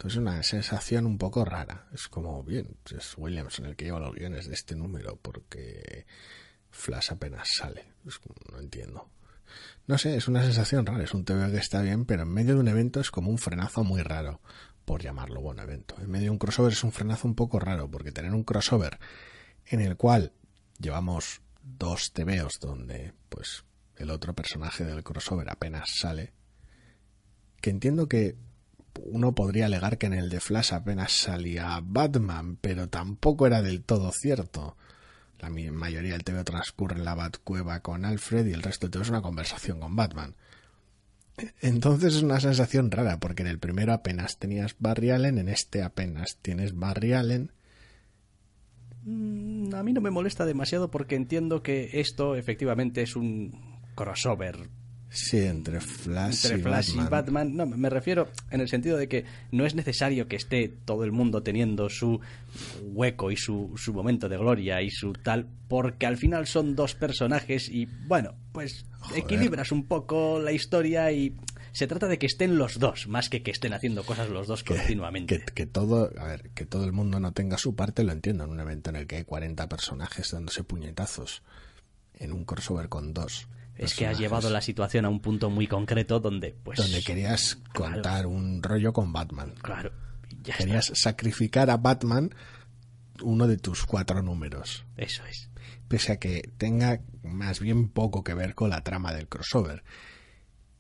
[0.03, 1.87] Entonces es una sensación un poco rara.
[1.93, 6.05] Es como, bien, es Williamson el que lleva los guiones de este número, porque
[6.71, 7.85] Flash apenas sale.
[8.51, 9.09] No entiendo.
[9.87, 12.55] No sé, es una sensación rara, es un TV que está bien, pero en medio
[12.55, 14.41] de un evento es como un frenazo muy raro,
[14.83, 15.95] por llamarlo buen evento.
[16.01, 18.99] En medio de un crossover es un frenazo un poco raro, porque tener un crossover
[19.67, 20.33] en el cual
[20.79, 23.63] llevamos dos TVOs donde pues
[23.95, 26.33] el otro personaje del crossover apenas sale,
[27.61, 28.35] que entiendo que
[29.01, 33.83] uno podría alegar que en el de Flash apenas salía Batman, pero tampoco era del
[33.83, 34.77] todo cierto.
[35.39, 39.03] La mayoría del TV transcurre en la Batcueva con Alfred y el resto del TV
[39.03, 40.35] es una conversación con Batman.
[41.61, 45.81] Entonces es una sensación rara, porque en el primero apenas tenías Barry Allen, en este
[45.81, 47.51] apenas tienes Barry Allen.
[49.03, 54.69] Mm, A mí no me molesta demasiado porque entiendo que esto efectivamente es un crossover
[55.13, 57.05] Sí, entre Flash, entre y, Flash Batman.
[57.05, 57.55] y Batman.
[57.55, 61.11] No, me refiero en el sentido de que no es necesario que esté todo el
[61.11, 62.19] mundo teniendo su
[62.81, 66.95] hueco y su, su momento de gloria y su tal, porque al final son dos
[66.95, 69.19] personajes y bueno, pues Joder.
[69.23, 71.35] equilibras un poco la historia y
[71.73, 74.63] se trata de que estén los dos, más que que estén haciendo cosas los dos
[74.63, 75.39] que, continuamente.
[75.39, 78.45] que, que todo, a ver, que todo el mundo no tenga su parte, lo entiendo,
[78.45, 81.43] en un evento en el que hay 40 personajes dándose puñetazos,
[82.15, 83.47] en un crossover con dos.
[83.77, 86.77] Es que has llevado la situación a un punto muy concreto donde, pues.
[86.77, 87.93] Donde querías Claro.
[87.95, 89.53] contar un rollo con Batman.
[89.61, 89.91] Claro,
[90.43, 91.11] ya Querías está.
[91.11, 92.33] sacrificar a Batman
[93.21, 94.85] uno de tus cuatro números.
[94.97, 95.49] Eso es.
[95.87, 99.83] Pese a que tenga más bien poco que ver con la trama del crossover.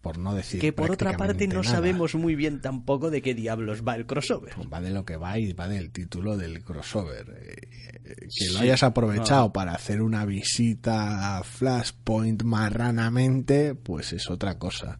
[0.03, 1.75] Por no decir Que por otra parte no nada.
[1.75, 4.53] sabemos muy bien tampoco de qué diablos va el crossover.
[4.71, 7.25] va de lo que va y va del título del crossover.
[7.41, 7.55] Eh,
[8.03, 8.53] eh, que Sí.
[8.53, 9.53] lo hayas aprovechado Ah.
[9.53, 14.99] para hacer una visita a Flashpoint marranamente, pues es otra cosa.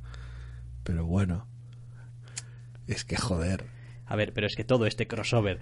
[0.86, 1.48] Pero bueno,
[2.88, 3.66] es que joder.
[4.06, 5.60] A ver, pero es que todo este crossover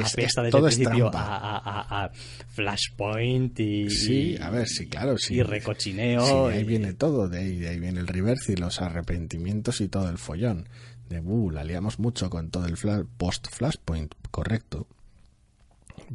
[0.00, 2.10] Es- apesta es- desde todo el principio a, a-
[2.48, 5.34] Flashpoint y, Sí, a ver, sí, claro, sí.
[5.34, 6.24] y recochineo.
[6.24, 9.80] Sí, ahí y- viene todo, de ahí, de ahí viene el reverse y los arrepentimientos
[9.80, 10.68] y todo el follón.
[11.08, 14.86] De, uh, la liamos mucho con todo el fla- post-Flashpoint, correcto.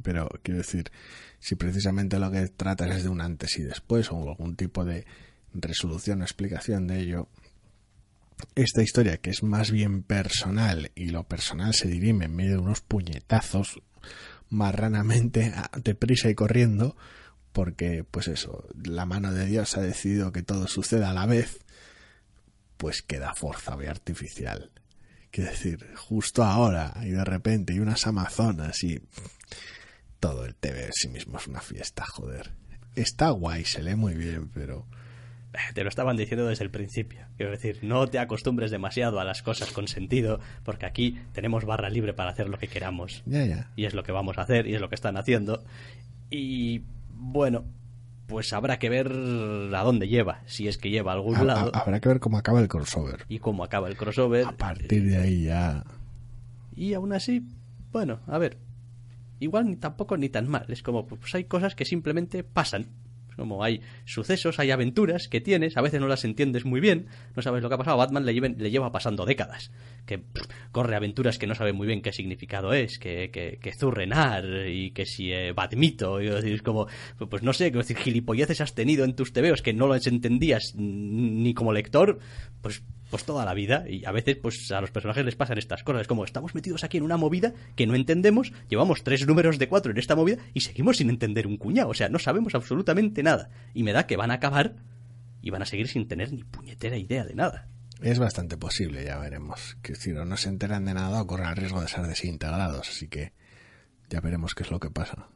[0.03, 0.91] Pero quiero decir,
[1.39, 5.05] si precisamente lo que tratas es de un antes y después o algún tipo de
[5.53, 7.27] resolución o explicación de ello,
[8.55, 12.57] esta historia que es más bien personal y lo personal se dirime en medio de
[12.59, 13.81] unos puñetazos
[14.49, 16.95] marranamente deprisa y corriendo
[17.51, 21.59] porque pues eso la mano de Dios ha decidido que todo suceda a la vez
[22.77, 24.71] pues queda forzado y artificial.
[25.31, 29.01] Quiero decir justo ahora y de repente y unas amazonas y
[30.19, 32.53] todo el TV en sí mismo es una fiesta joder.
[32.95, 34.87] Está guay se lee muy bien pero
[35.73, 37.21] Te lo estaban diciendo desde el principio.
[37.37, 41.89] Quiero decir, no te acostumbres demasiado a las cosas con sentido, porque aquí tenemos barra
[41.89, 43.23] libre para hacer lo que queramos.
[43.25, 45.63] ya ya Y es lo que vamos a hacer y es lo que están haciendo.
[46.29, 47.65] Y bueno,
[48.27, 51.71] pues habrá que ver a dónde lleva, si es que lleva a algún Ha- lado.
[51.73, 54.45] ha- habrá que ver cómo acaba el crossover y cómo acaba el crossover.
[54.45, 55.83] a partir de ahí ya
[56.75, 57.41] Y aún así,
[57.91, 58.57] bueno, a ver,
[59.39, 60.65] igual ni tampoco ni tan mal.
[60.69, 62.85] Es como, pues hay cosas que simplemente pasan.
[63.39, 67.41] Como hay sucesos, hay aventuras que tienes, a veces no las entiendes muy bien, no
[67.41, 67.97] sabes lo que ha pasado.
[67.97, 69.71] Batman le, le lleva pasando décadas,
[70.05, 70.23] que
[70.71, 74.91] corre aventuras que no sabe muy bien qué significado es, que, que, que Zurrenar y
[74.91, 75.53] que si eh,
[76.21, 76.87] y es como,
[77.29, 81.53] pues no sé, decir, gilipolleces has tenido en tus tebeos que no las entendías ni
[81.53, 82.19] como lector,
[82.61, 85.83] pues pues toda la vida y a veces pues a los personajes les pasan estas
[85.83, 89.59] cosas es como estamos metidos aquí en una movida que no entendemos llevamos tres números
[89.59, 92.55] de cuatro en esta movida y seguimos sin entender un cuñado o sea no sabemos
[92.55, 94.75] absolutamente nada y me da que van a acabar
[95.41, 97.67] y van a seguir sin tener ni puñetera idea de nada
[98.01, 99.77] Es bastante posible, ya veremos.
[99.81, 103.09] Que si no se enteran de nada o corren el riesgo de ser desintegrados, así
[103.09, 103.33] que
[104.09, 105.27] ya veremos qué es lo que pasa.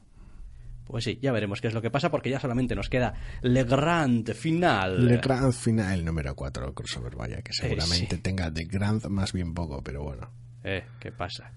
[0.86, 3.64] Pues sí, ya veremos qué es lo que pasa porque ya solamente nos queda Le
[3.64, 5.06] Grand Final.
[5.06, 9.82] Le Grand Final, número 4 crossover, vaya, que seguramente tenga de Grand más bien poco,
[9.82, 10.30] pero bueno.
[10.64, 11.52] Eh, ¿qué pasa?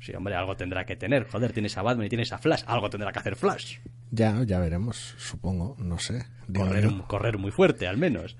[0.00, 1.26] Sí, hombre, algo tendrá que tener.
[1.28, 2.62] Joder, tienes a Batman y tienes a Flash.
[2.66, 3.78] Algo tendrá que hacer Flash.
[4.10, 6.26] Ya, ya veremos, supongo, no sé.
[6.54, 8.36] Correr, correr, muy fuerte, al menos.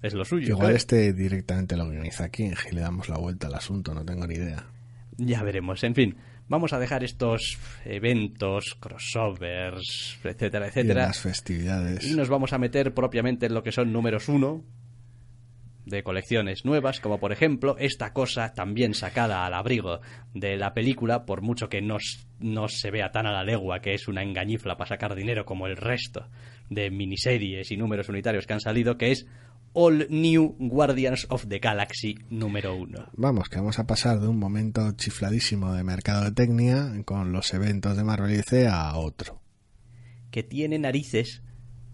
[0.00, 0.48] Es lo suyo.
[0.48, 4.26] Igual este directamente lo organiza King y le damos la vuelta al asunto, no tengo
[4.26, 4.64] ni idea.
[5.16, 6.16] Ya veremos, en fin.
[6.52, 11.04] Vamos a dejar estos eventos, crossovers, etcétera, etcétera.
[11.04, 12.04] Y las festividades.
[12.04, 14.62] Y nos vamos a meter propiamente en lo que son números uno,
[15.86, 20.00] de colecciones nuevas, como por ejemplo esta cosa también sacada al abrigo
[20.34, 21.96] de la película, por mucho que no,
[22.38, 25.66] no se vea tan a la legua que es una engañifla para sacar dinero como
[25.66, 26.28] el resto
[26.68, 29.26] de miniseries y números unitarios que han salido, que es
[29.74, 33.06] All New Guardians of the Galaxy número uno.
[33.14, 37.54] Vamos, que vamos a pasar de un momento chifladísimo de mercado de Tecnia con los
[37.54, 39.40] eventos de Marvel y DC a otro.
[40.30, 41.42] Que tiene narices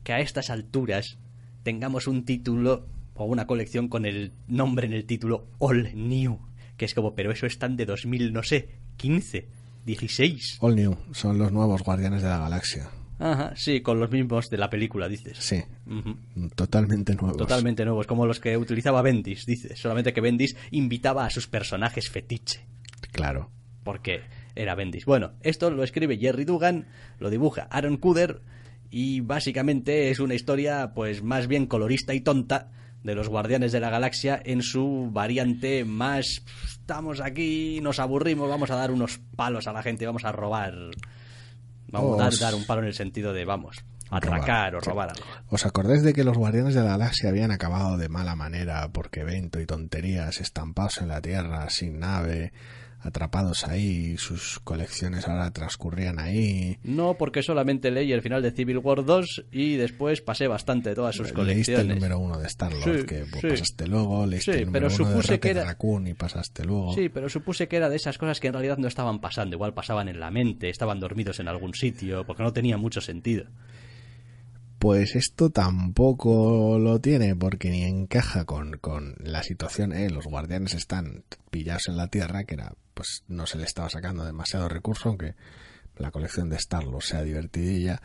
[0.02, 1.18] que a estas alturas
[1.62, 6.40] tengamos un título o una colección con el nombre en el título All New,
[6.76, 9.48] que es como, pero eso están de 2000, no sé, 15,
[9.86, 10.58] 16.
[10.60, 12.88] All New, son los nuevos Guardianes de la Galaxia.
[13.18, 15.38] Ajá, sí, con los mismos de la película, dices.
[15.38, 15.62] Sí,
[16.54, 17.36] totalmente nuevos.
[17.36, 19.78] Totalmente nuevos, como los que utilizaba Bendis, dices.
[19.78, 22.64] Solamente que Bendis invitaba a sus personajes fetiche.
[23.12, 23.50] Claro.
[23.82, 24.22] Porque
[24.54, 25.04] era Bendis.
[25.04, 26.86] Bueno, esto lo escribe Jerry Dugan,
[27.18, 28.42] lo dibuja Aaron Kuder
[28.90, 32.70] y básicamente es una historia pues más bien colorista y tonta
[33.02, 36.42] de los Guardianes de la Galaxia en su variante más
[36.88, 40.74] estamos aquí, nos aburrimos, vamos a dar unos palos a la gente, vamos a robar.
[41.88, 43.78] Vamos a dar, un palo en el sentido de vamos,
[44.10, 45.24] atracar o robar algo.
[45.48, 49.20] ¿Os acordáis de que los Guardianes de la Galaxia habían acabado de mala manera porque
[49.20, 52.52] evento y tonterías estampados en la Tierra sin nave?
[53.00, 56.78] Atrapados ahí, sus colecciones ahora transcurrían ahí.
[56.82, 61.14] No, porque solamente leí el final de Civil War 2 y después pasé bastante todas
[61.14, 61.68] sus colecciones.
[61.68, 65.40] Leíste el número uno de Star-Lord, que pasaste luego, leíste el número pero uno de
[65.40, 65.64] que era...
[65.64, 66.94] Raccoon y pasaste luego.
[66.94, 69.74] Sí, pero supuse que era de esas cosas que en realidad no estaban pasando, igual
[69.74, 73.44] pasaban en la mente, estaban dormidos en algún sitio, porque no tenía mucho sentido.
[74.78, 80.08] Pues esto tampoco lo tiene porque ni encaja con, con la situación, ¿eh?
[80.08, 84.24] los guardianes están pillados en la tierra, que era pues no se le estaba sacando
[84.24, 85.34] demasiado recurso, aunque
[85.96, 88.02] la colección de Starlo sea divertidilla.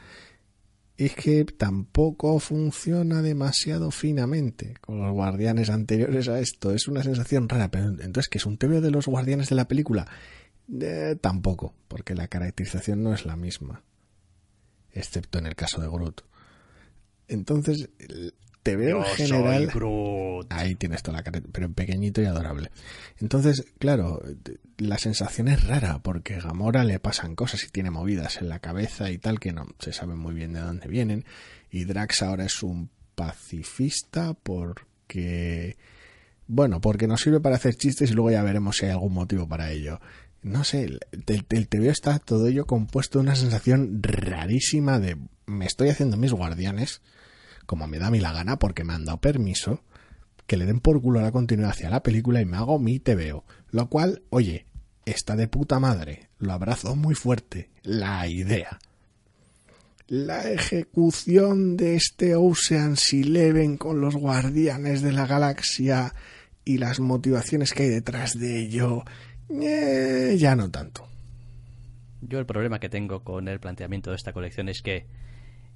[0.97, 6.71] Es que tampoco funciona demasiado finamente con los guardianes anteriores a esto.
[6.71, 9.67] Es una sensación rara, pero entonces, que es un TVO de los guardianes de la
[9.67, 10.07] película?
[10.79, 13.83] Eh, tampoco, porque la caracterización no es la misma.
[14.91, 16.21] Excepto en el caso de Groot.
[17.27, 17.89] Entonces,
[18.63, 19.69] te veo en general.
[20.49, 22.71] Ahí tienes toda la cara, pero pequeñito y adorable.
[23.19, 24.21] Entonces, claro,
[24.77, 28.59] la sensación es rara porque a Gamora le pasan cosas y tiene movidas en la
[28.59, 31.25] cabeza y tal que no se sabe muy bien de dónde vienen.
[31.69, 35.77] Y Drax ahora es un pacifista porque.
[36.47, 39.47] Bueno, porque nos sirve para hacer chistes y luego ya veremos si hay algún motivo
[39.47, 39.99] para ello.
[40.43, 45.65] No sé, el, el, veo está todo ello compuesto de una sensación rarísima de me
[45.65, 47.01] estoy haciendo mis guardianes
[47.65, 49.83] como me da a mí la gana, porque me han dado permiso,
[50.47, 52.99] que le den por culo a la continuidad hacia la película y me hago mi
[52.99, 53.45] TVO.
[53.71, 54.65] Lo cual, oye,
[55.05, 56.29] está de puta madre.
[56.39, 57.69] Lo abrazo muy fuerte.
[57.83, 58.79] La idea.
[60.07, 66.13] La ejecución de este Ocean's Eleven con los guardianes de la galaxia
[66.65, 69.03] y las motivaciones que hay detrás de ello,
[69.61, 71.07] eh, ya no tanto.
[72.21, 75.07] Yo el problema que tengo con el planteamiento de esta colección es que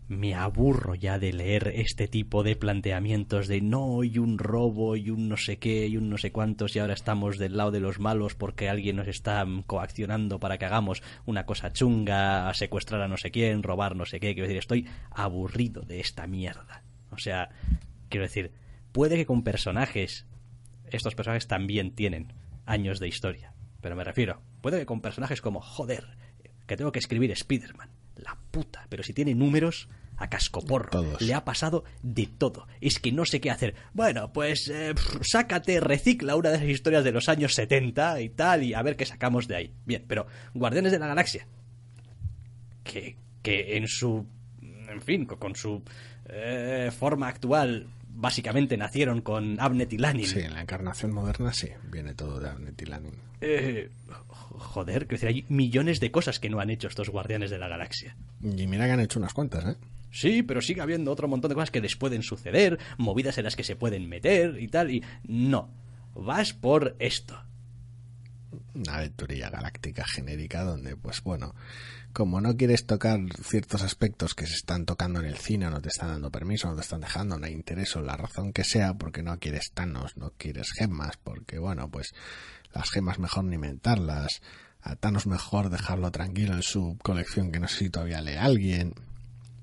[0.07, 5.09] me aburro ya de leer este tipo de planteamientos de no y un robo y
[5.09, 7.81] un no sé qué y un no sé cuántos y ahora estamos del lado de
[7.81, 13.01] los malos porque alguien nos está coaccionando para que hagamos una cosa chunga, a secuestrar
[13.01, 14.33] a no sé quién, robar no sé qué.
[14.33, 16.83] Quiero decir, estoy aburrido de esta mierda.
[17.11, 17.49] O sea,
[18.07, 18.53] quiero decir,
[18.93, 20.25] puede que con personajes,
[20.89, 22.31] estos personajes también tienen
[22.65, 23.53] años de historia.
[23.81, 26.17] Pero me refiero, puede que con personajes como, joder,
[26.65, 28.85] que tengo que escribir Spider-Man la puta.
[28.89, 31.17] Pero si tiene números, a cascoporro.
[31.19, 32.67] Le ha pasado de todo.
[32.81, 33.75] Es que no sé qué hacer.
[33.93, 38.63] Bueno, pues eh, sácate, recicla una de esas historias de los años 70 y tal,
[38.63, 39.73] y a ver qué sacamos de ahí.
[39.85, 41.47] Bien, pero Guardianes de la Galaxia.
[42.83, 44.25] Que, que en su.
[44.61, 45.83] En fin, con su
[46.25, 47.87] eh, forma actual.
[48.19, 50.25] Básicamente nacieron con Abnet y Lanin.
[50.25, 53.13] Sí, en la encarnación moderna sí, viene todo de Abnet y Lanin.
[53.41, 57.59] Eh, joder, que decir, hay millones de cosas que no han hecho estos guardianes de
[57.59, 58.17] la galaxia.
[58.41, 59.77] Y mira que han hecho unas cuantas, ¿eh?
[60.09, 63.55] Sí, pero sigue habiendo otro montón de cosas que les pueden suceder, movidas en las
[63.55, 65.69] que se pueden meter y tal, y no.
[66.15, 67.39] Vas por esto.
[68.73, 71.53] Una aventurilla galáctica genérica donde, pues bueno,
[72.17, 75.89] como no quieres tocar ciertos aspectos que se están tocando en el cine, no te
[75.89, 78.95] están dando permiso, no te están dejando, no hay interés o la razón que sea,
[78.95, 82.15] porque no quieres Thanos, no quieres gemas, porque bueno, pues
[82.73, 84.41] las gemas mejor ni inventarlas,
[84.81, 88.95] a Thanos mejor dejarlo tranquilo en su colección que no sé si todavía lee alguien.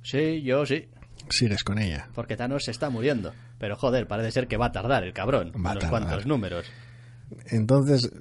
[0.05, 0.87] Sí, yo sí.
[1.31, 2.09] Sigues con ella.
[2.15, 3.35] Porque Thanos se está muriendo.
[3.59, 5.51] Pero joder, parece ser que va a tardar el cabrón.
[5.57, 5.91] Va a unos tardar.
[5.91, 6.67] cuantos números.
[7.47, 8.13] Entonces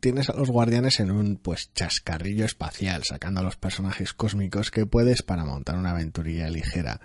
[0.00, 4.86] tienes a los guardianes en un pues chascarrillo espacial, sacando a los personajes cósmicos que
[4.86, 7.00] puedes para montar una aventurilla ligera.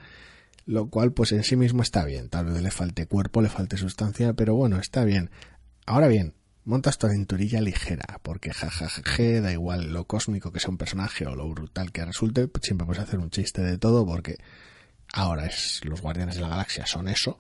[0.66, 2.30] Lo cual pues en sí mismo está bien.
[2.30, 5.30] Tal vez le falte cuerpo, le falte sustancia, pero bueno, está bien.
[5.86, 6.34] Ahora bien,
[6.66, 11.36] montas tu aventurilla ligera, porque jajajaje, da igual lo cósmico que sea un personaje o
[11.36, 14.38] lo brutal que resulte, siempre puedes hacer un chiste de todo porque
[15.14, 17.40] ahora es los guardianes de la galaxia son eso,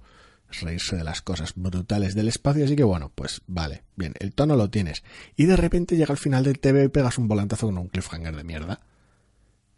[0.51, 4.33] es reírse de las cosas brutales del espacio, así que bueno, pues vale, bien, el
[4.33, 5.03] tono lo tienes.
[5.35, 8.35] Y de repente llega al final del TV y pegas un volantazo con un cliffhanger
[8.35, 8.79] de mierda.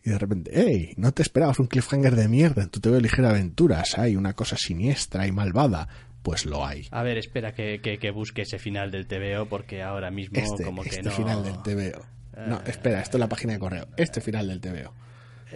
[0.04, 0.94] Y de repente, ¡hey!
[0.98, 3.98] No te esperabas un cliffhanger de mierda en tu TV Ligera Aventuras.
[3.98, 5.90] Hay una cosa siniestra y malvada.
[6.22, 6.88] Pues lo hay.
[6.92, 10.64] A ver, espera que, que, que busque ese final del TVO porque ahora mismo Este,
[10.64, 11.12] como que este no...
[11.12, 12.06] final del TVO.
[12.48, 13.88] No, espera, esto es la página de correo.
[13.98, 14.94] Este final del TVO.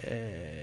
[0.02, 0.53] Eh,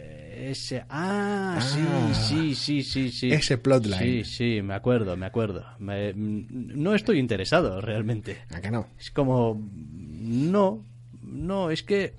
[0.50, 0.84] ese...
[0.90, 2.14] Ah, Ah.
[2.14, 3.32] sí, sí, sí, sí, sí.
[3.32, 4.00] Ese plotline.
[4.00, 5.66] Sí, sí, me acuerdo, me acuerdo.
[5.80, 8.40] Me- no estoy interesado realmente.
[8.54, 8.88] ¿A que no?
[9.00, 9.62] Es como...
[9.74, 10.84] No,
[11.24, 12.14] no, es que...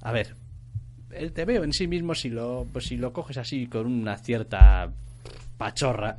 [0.00, 0.34] A ver,
[1.12, 4.92] el TVO en sí mismo, si lo, pues si lo coges así con una cierta
[5.56, 6.16] pachorra,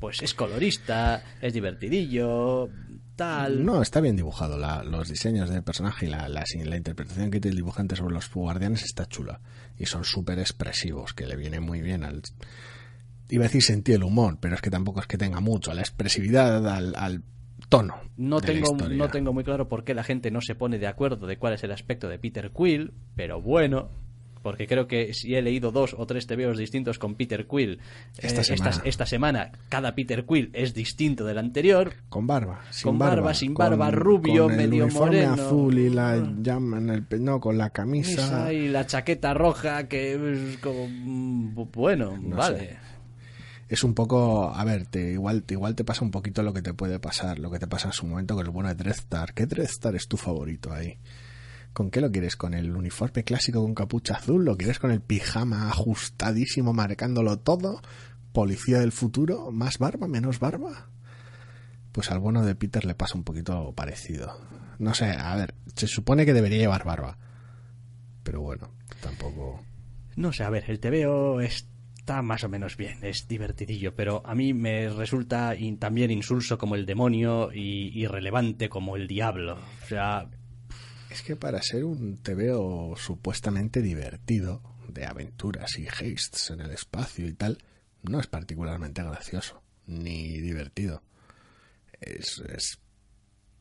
[0.00, 2.68] pues es colorista, es divertidillo,
[3.18, 3.66] tal...
[3.66, 4.56] No, está bien dibujado.
[4.56, 8.14] La- los diseños del personaje y la, la, la interpretación que tiene el dibujante sobre
[8.14, 9.40] los guardianes está chula.
[9.78, 12.22] Y son súper expresivos, que le viene muy bien al...
[13.28, 15.70] Iba a decir sentido del humor, pero es que tampoco es que tenga mucho.
[15.70, 17.22] a La expresividad, al, al
[17.68, 17.96] tono.
[18.16, 21.26] No tengo, no tengo muy claro por qué la gente no se pone de acuerdo
[21.26, 23.90] de cuál es el aspecto de Peter Quill, pero bueno,
[24.48, 27.80] porque creo que si he leído dos o tres TVOs distintos con Peter Quill
[28.16, 28.80] Esta eh, semana.
[28.84, 31.92] esta semana, cada Peter Quill es distinto del anterior.
[32.08, 35.32] Con barba, sin Con barba, sin con- barba, rubio, con el medio uniforme moreno.
[35.34, 38.50] azul y la llama en el no, con la camisa.
[38.52, 42.58] Y la chaqueta roja que es como bu- bueno, No vale.
[42.58, 42.76] sé.
[43.68, 46.62] Es un poco, a ver, te, igual, te- igual te pasa un poquito lo que
[46.62, 49.34] te puede pasar, lo que te pasa en su momento con el bueno de Dreadstar.
[49.34, 50.96] ¿Qué Dreadstar es tu favorito ahí?
[51.72, 52.36] ¿Con qué lo quieres?
[52.36, 54.44] ¿Con el uniforme clásico con capucha azul?
[54.44, 57.80] ¿Lo quieres con el pijama ajustadísimo marcándolo todo?
[58.32, 59.50] ¿Policía del futuro?
[59.50, 60.08] ¿Más barba?
[60.08, 60.90] ¿Menos barba?
[61.92, 64.38] Pues al bueno de Peter le pasa un poquito parecido.
[64.78, 67.18] No sé, a ver, se supone que debería llevar barba.
[68.22, 69.64] Pero bueno, tampoco...
[70.16, 74.34] No sé, a ver, el TVO está más o menos bien, es divertidillo, pero a
[74.34, 79.58] mí me resulta también insulso como el demonio y irrelevante como el diablo.
[79.82, 80.28] O sea,
[81.18, 87.26] Es que para ser un TVO supuestamente divertido, de aventuras y hastes en el espacio
[87.26, 87.58] y tal,
[88.04, 91.02] no es particularmente gracioso, ni divertido.
[92.00, 92.78] Es, es-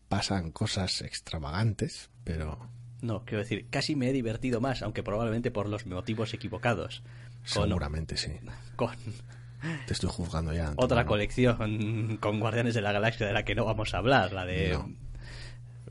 [0.07, 2.69] pasan cosas extravagantes, pero
[3.01, 7.01] no, quiero decir, casi me he divertido más, aunque probablemente por los motivos equivocados.
[7.53, 8.33] Con, seguramente sí.
[8.75, 8.95] con
[9.87, 10.73] Te estoy juzgando ya.
[10.75, 14.45] otra colección con Guardianes de la Galaxia de la que no vamos a hablar, la
[14.45, 14.73] de...
[14.73, 15.06] No.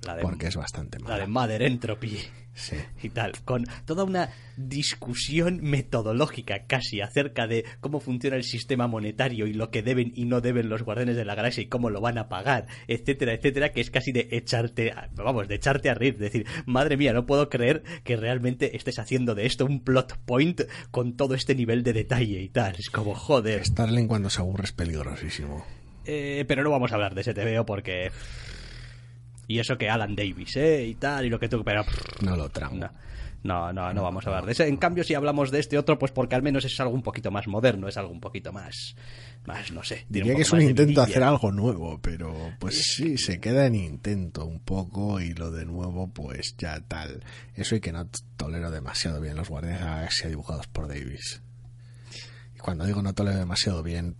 [0.04, 1.26] La de, Porque es bastante la de.
[1.26, 2.18] Mother Entropy.
[2.58, 2.76] Sí.
[3.02, 9.46] y tal, con toda una discusión metodológica casi acerca de cómo funciona el sistema monetario
[9.46, 12.00] y lo que deben y no deben los guardianes de la galaxia y cómo lo
[12.00, 15.94] van a pagar, etcétera, etcétera, que es casi de echarte, a- vamos, de echarte a
[15.94, 20.16] reír, decir, madre mía, no puedo creer que realmente estés haciendo de esto un plot
[20.24, 23.66] point con todo este nivel de detalle y tal, es como joder.
[23.66, 25.66] Starling cuando se aburre es peligrosísimo.
[26.06, 28.10] Eh, pero no vamos a hablar de ese TVO porque...
[29.48, 30.86] Y eso que Alan Davis, ¿eh?
[30.86, 31.62] Y tal, y lo que tú...
[31.64, 31.84] Pero...
[32.22, 32.76] No lo tramo.
[32.76, 32.90] No,
[33.46, 34.66] no, no, no vamos a hablar de ese.
[34.66, 37.30] En cambio, si hablamos de este otro, pues porque al menos es algo un poquito
[37.30, 38.96] más moderno, es algo un poquito más,
[39.46, 40.04] más no sé.
[40.08, 43.76] Diría que es un intento de hacer algo nuevo, pero pues sí, se queda en
[43.76, 47.22] intento un poco y lo de nuevo pues ya tal.
[47.54, 51.40] Eso y que no tolero demasiado bien los Guardianes de la Galaxia dibujados por Davis.
[52.54, 54.16] Y cuando digo no tolero demasiado bien,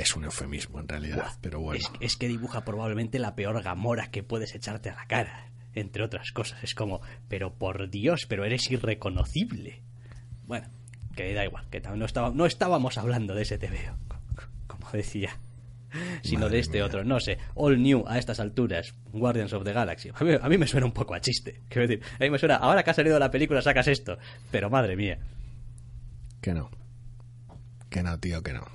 [0.00, 1.78] es un eufemismo en realidad, pero bueno.
[1.80, 6.02] Es, es que dibuja probablemente la peor gamora que puedes echarte a la cara, entre
[6.02, 6.62] otras cosas.
[6.64, 9.82] Es como, pero por Dios, pero eres irreconocible.
[10.46, 10.68] Bueno,
[11.16, 13.96] que da igual, que no, estaba, no estábamos hablando de ese TVO,
[14.36, 15.38] co- como decía.
[16.22, 16.84] Sino Madre de este mía.
[16.84, 20.10] otro, no sé, All New a estas alturas, Guardians of the Galaxy.
[20.14, 21.62] A mí, a mí me suena un poco a chiste.
[21.70, 24.18] Quiero decir, a mí me suena, ahora que ha salido la película sacas esto,
[24.50, 25.18] pero madre mía.
[26.42, 26.70] Que no.
[27.88, 28.66] Que no, tío, que no.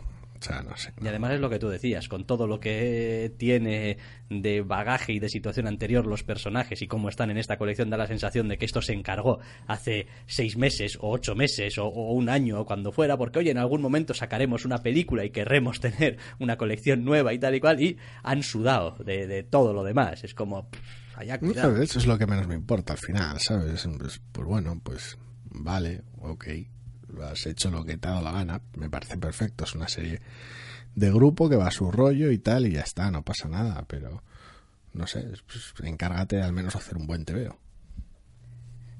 [0.43, 0.91] O sea, no sé.
[1.01, 3.97] Y además es lo que tú decías, con todo lo que tiene
[4.29, 7.95] de bagaje y de situación anterior los personajes y cómo están en esta colección, da
[7.95, 12.11] la sensación de que esto se encargó hace seis meses o ocho meses o, o
[12.11, 15.79] un año o cuando fuera, porque oye, en algún momento sacaremos una película y querremos
[15.79, 19.83] tener una colección nueva y tal y cual, y han sudado de, de todo lo
[19.85, 20.25] demás.
[20.25, 20.79] Es como, pff,
[21.15, 21.71] allá cuidado.
[21.71, 23.87] No, Eso es lo que menos me importa al final, ¿sabes?
[23.97, 26.47] Pues, pues bueno, pues vale, ok.
[27.21, 28.61] Has hecho lo que te ha dado la gana.
[28.77, 29.63] Me parece perfecto.
[29.63, 30.21] Es una serie
[30.95, 33.83] de grupo que va a su rollo y tal, y ya está, no pasa nada.
[33.87, 34.23] Pero
[34.93, 37.57] no sé, pues, encárgate al menos hacer un buen TVO.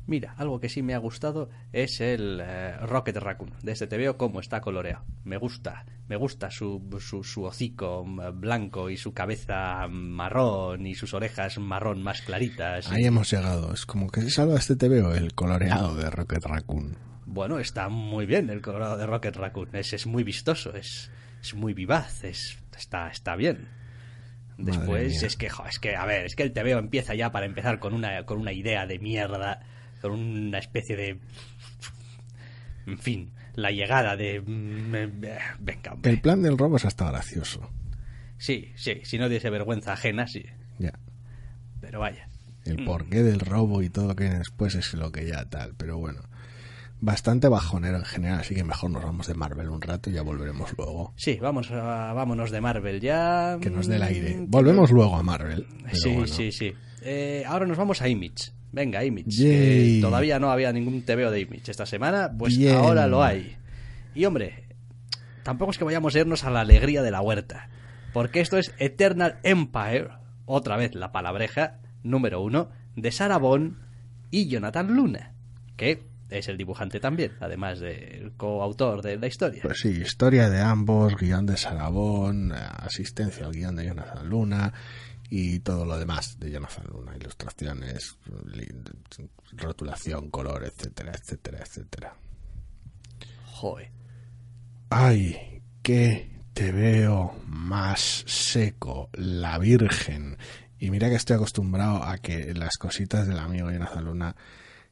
[0.06, 4.18] Mira, algo que sí me ha gustado es el eh, Rocket Raccoon de este TVO,
[4.18, 5.06] cómo está coloreado.
[5.24, 10.96] Me gusta, me gusta su, su, su hocico mm, blanco y su cabeza marrón y
[10.96, 12.92] sus orejas marrón más claritas.
[12.92, 13.74] Ahí hemos llegado.
[13.74, 17.13] Es como que se salva este TVO, el coloreado de Rocket Raccoon.
[17.34, 19.70] Bueno, está muy bien el colorado de Rocket Raccoon.
[19.74, 21.10] Es, es muy vistoso, es,
[21.42, 23.68] es muy vivaz, es, está, está bien.
[24.60, 27.48] Después es que, jo, es que, a ver, es que el TVO empieza ya para
[27.48, 29.62] empezar con una, con una idea de mierda,
[30.00, 31.20] con una especie de...
[32.86, 34.40] En fin, la llegada de...
[34.40, 36.12] mm, eh, Venga, hombre.
[36.12, 37.72] El plan del robo es hasta gracioso.
[38.38, 40.46] Sí, sí, si no diese vergüenza ajena, sí.
[40.78, 40.94] Ya.
[41.82, 42.30] Pero vaya.
[42.66, 45.74] El porqué del robo y todo lo que viene después es lo que ya tal.
[45.76, 46.22] Pero bueno,
[47.04, 50.22] bastante bajonero en general, así que mejor nos vamos de Marvel un rato y ya
[50.22, 51.14] volveremos luego.
[51.18, 53.58] Sí, vamos a- vámonos de Marvel ya.
[53.62, 54.36] Que nos dé el aire.
[54.38, 55.68] Mm, Volvemos luego a Marvel.
[55.92, 56.28] Sí, bueno.
[56.28, 56.74] sí, sí.
[57.02, 58.52] Eh, ahora nos vamos a Image.
[58.72, 60.00] Venga, Image.
[60.02, 62.76] Todavía no había ningún TVO de Image esta semana, pues Bien.
[62.78, 63.56] ahora lo hay.
[64.16, 64.64] Y hombre,
[65.44, 67.70] tampoco es que vayamos a irnos a la alegría de la huerta.
[68.14, 70.08] Porque esto es Eternal Empire,
[70.46, 73.76] otra vez la palabreja, número uno, de Sarah Bond
[74.32, 75.34] y Jonathan Luna,
[75.76, 76.04] que
[76.34, 79.62] es el dibujante también, además del coautor de la historia.
[79.62, 84.74] Pues sí, historia de ambos, guion de Sarabón, asistencia al guion de Jonathan Luna
[85.30, 88.18] y todo lo demás de Jonathan Luna, ilustraciones,
[89.54, 92.16] rotulación, color, etcétera, etcétera, etcétera.
[93.46, 93.92] Joder.
[94.90, 100.38] Ay, qué te veo más seco, la Virgen.
[100.80, 104.36] Y mira que estoy acostumbrado a que las cositas del amigo Jonathan Luna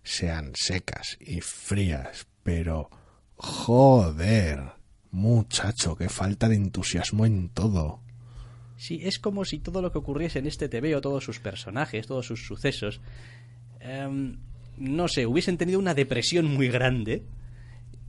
[0.04, 2.89] sean secas y frías, pero
[3.36, 4.74] joder,
[5.12, 7.99] muchacho, qué falta de entusiasmo en todo.
[8.78, 12.26] Sí, es como si todo lo que ocurriese en este TVO, todos sus personajes, todos
[12.26, 12.99] sus sucesos,
[13.80, 14.38] em,
[14.78, 17.24] no sé, hubiesen tenido una depresión muy grande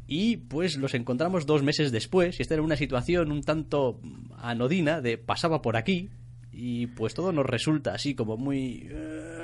[0.06, 4.00] y pues los encontramos dos meses después y esta era una situación un tanto
[4.38, 6.10] anodina de pasaba por aquí
[6.52, 8.88] y pues todo nos resulta así como muy...
[8.90, 9.41] eh,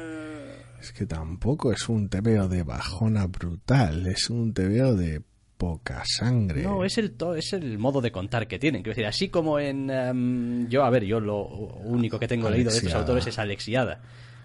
[0.80, 5.22] Es que tampoco es un tebeo de bajona brutal, es un tebeo de
[5.56, 6.62] poca sangre.
[6.62, 8.82] No, es el, to- es el modo de contar que tienen.
[8.82, 9.90] Quiero decir, así como en.
[9.90, 14.00] em, yo, a ver, yo lo único que tengo leído de estos autores es Alexiada.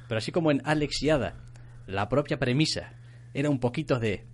[0.08, 1.36] Pero así como en Alexiada,
[1.86, 2.94] la propia premisa
[3.34, 4.26] era un poquito de.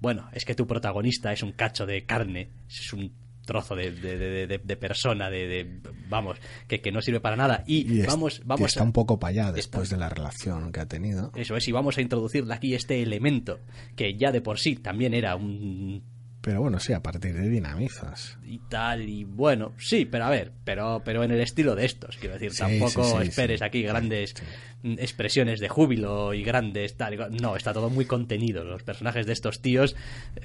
[0.00, 3.12] Bueno, es que tu protagonista es un cacho de carne, es un
[3.44, 6.38] trozo de, de, de- de- de persona, de, de- Vamos,
[6.68, 7.64] que, que no sirve para nada.
[7.66, 10.08] Y, Y es- vamos, vamos está a- un poco para allá está- después de la
[10.08, 11.32] relación que ha tenido.
[11.34, 13.60] Eso es, y vamos a introducirle aquí este elemento,
[13.96, 16.02] que ya de por sí también era un
[16.40, 18.36] Pero bueno, sí, a partir de dinamizas.
[18.44, 22.18] y tal y bueno sí pero a ver pero pero en el estilo de estos
[22.18, 24.34] quiero decir Sí, tampoco sí, sí, esperes aquí grandes
[24.82, 29.62] expresiones de júbilo y grandes tal no está todo muy contenido los personajes de estos
[29.62, 29.96] tíos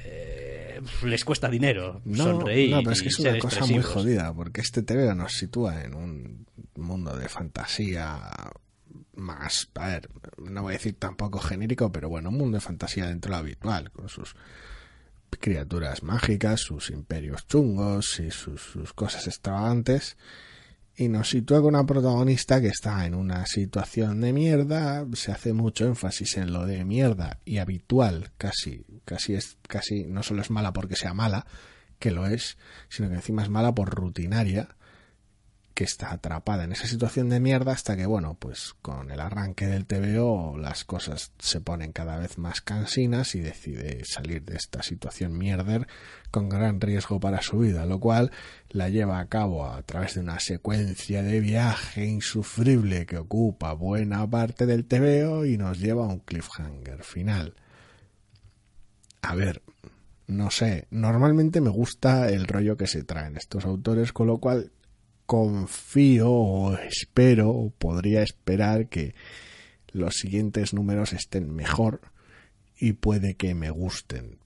[0.06, 0.39] eh,
[1.04, 4.62] les cuesta dinero No, sonreír no, pero es que es una cosa muy jodida, porque
[4.62, 8.20] este TV nos sitúa en un mundo de fantasía
[9.16, 13.08] más, a ver, no voy a decir tampoco genérico, pero bueno, un mundo de fantasía
[13.08, 14.36] dentro de lo habitual, con sus
[15.40, 20.18] criaturas mágicas, sus imperios chungos y sus, sus cosas extravagantes.
[21.00, 25.54] Y nos sitúa con una protagonista que está en una situación de mierda, se hace
[25.54, 30.50] mucho énfasis en lo de mierda y habitual, casi, casi es, casi no solo es
[30.50, 31.46] mala porque sea mala,
[32.00, 32.58] que lo es,
[32.90, 34.76] sino que encima es mala por rutinaria,
[35.80, 39.66] que está atrapada en esa situación de mierda hasta que, bueno, pues con el arranque
[39.66, 44.84] del TVO las cosas se ponen cada vez más cansinas y decide salir de esta
[44.84, 45.88] situación mierder
[46.32, 48.30] con gran riesgo para su vida, lo cual
[48.68, 54.30] la lleva a cabo a través de una secuencia de viaje insufrible que ocupa buena
[54.30, 57.54] parte del TVO y nos lleva a un cliffhanger final.
[59.22, 59.62] A ver,
[60.28, 64.74] no sé, normalmente me gusta el rollo que se traen estos autores, con lo cual
[65.30, 69.14] confío o espero o podría esperar que
[69.92, 72.02] los siguientes números estén mejor
[72.80, 74.40] y puede que me gusten.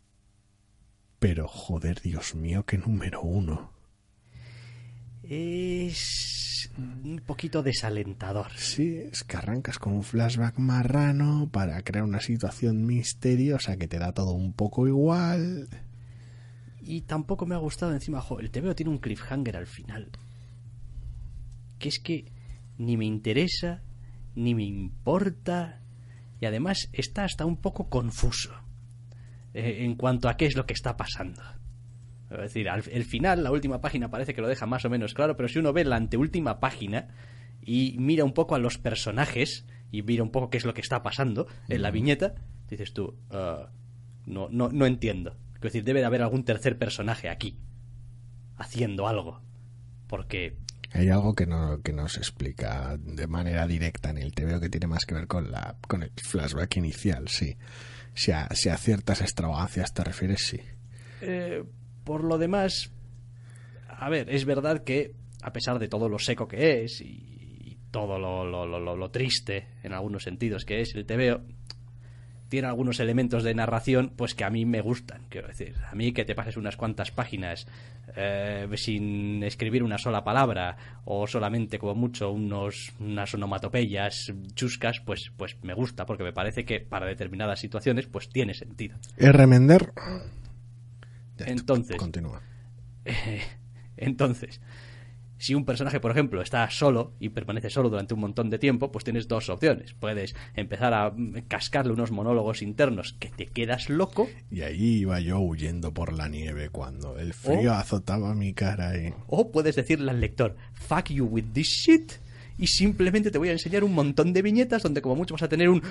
[1.19, 3.71] Pero joder, Dios mío, qué número uno.
[5.23, 8.51] es un poquito desalentador.
[8.57, 13.99] Sí, es que arrancas con un flashback marrano para crear una situación misteriosa que te
[13.99, 15.69] da todo un poco igual.
[16.81, 20.11] Y tampoco me ha gustado encima, jo, el TVO tiene un cliffhanger al final.
[21.83, 22.31] Que es que
[22.77, 23.81] ni me interesa,
[24.35, 25.81] ni me importa,
[26.39, 28.53] y además está hasta un poco confuso
[29.53, 31.41] eh, en cuanto a qué es lo que está pasando.
[32.31, 35.13] Es decir, al el final, la última página parece que lo deja más o menos
[35.13, 37.09] claro, pero si uno ve la anteúltima página
[37.61, 40.79] y mira un poco a los personajes y mira un poco qué es lo que
[40.79, 42.35] está pasando en la viñeta,
[42.69, 43.71] dices tú, "Ah,
[44.25, 45.35] no, no, no entiendo.
[45.55, 47.59] Es decir, debe de haber algún tercer personaje aquí
[48.55, 49.41] haciendo algo.
[50.07, 50.55] Porque
[50.93, 54.87] Hay algo que no, que se explica de manera directa en el TVO que tiene
[54.87, 57.57] más que ver con, la, con el flashback inicial, sí.
[58.13, 60.59] Si a, si a ciertas extravagancias te refieres, sí.
[61.21, 61.63] Eh,
[62.03, 62.91] por lo demás,
[63.89, 68.17] a ver, es verdad que a pesar de todo lo seco que es y, todo
[68.17, 71.41] lo, lo- lo- lo- lo triste en algunos sentidos que es el TVO,
[72.53, 75.23] tiene algunos elementos de narración pues que a mí me gustan.
[75.27, 77.65] Quiero decir, a mí que te pases unas cuantas páginas
[78.15, 85.31] eh, sin escribir una sola palabra o solamente como mucho unos unas onomatopeyas chuscas, pues
[85.35, 88.99] pues me gusta porque me parece que para determinadas situaciones pues tiene sentido.
[89.17, 89.47] R.
[89.47, 89.91] Mender.
[89.95, 91.97] Ya está, Entonces.
[91.97, 92.39] Continúa.
[93.97, 94.61] Entonces,
[95.43, 98.93] si un personaje, por ejemplo, está solo y permanece solo durante un montón de tiempo,
[98.93, 99.93] pues tienes dos opciones.
[99.93, 105.19] Puedes empezar a mm, cascarle unos monólogos internos que te quedas loco, Y ahí iba
[105.19, 107.75] yo huyendo por la nieve cuando el frío Oh.
[107.75, 109.13] azotaba mi cara y...
[109.27, 112.13] o puedes decirle al lector, fuck you with this shit,
[112.57, 115.49] y simplemente te voy a enseñar un montón de viñetas donde como mucho vas a
[115.49, 115.81] tener un...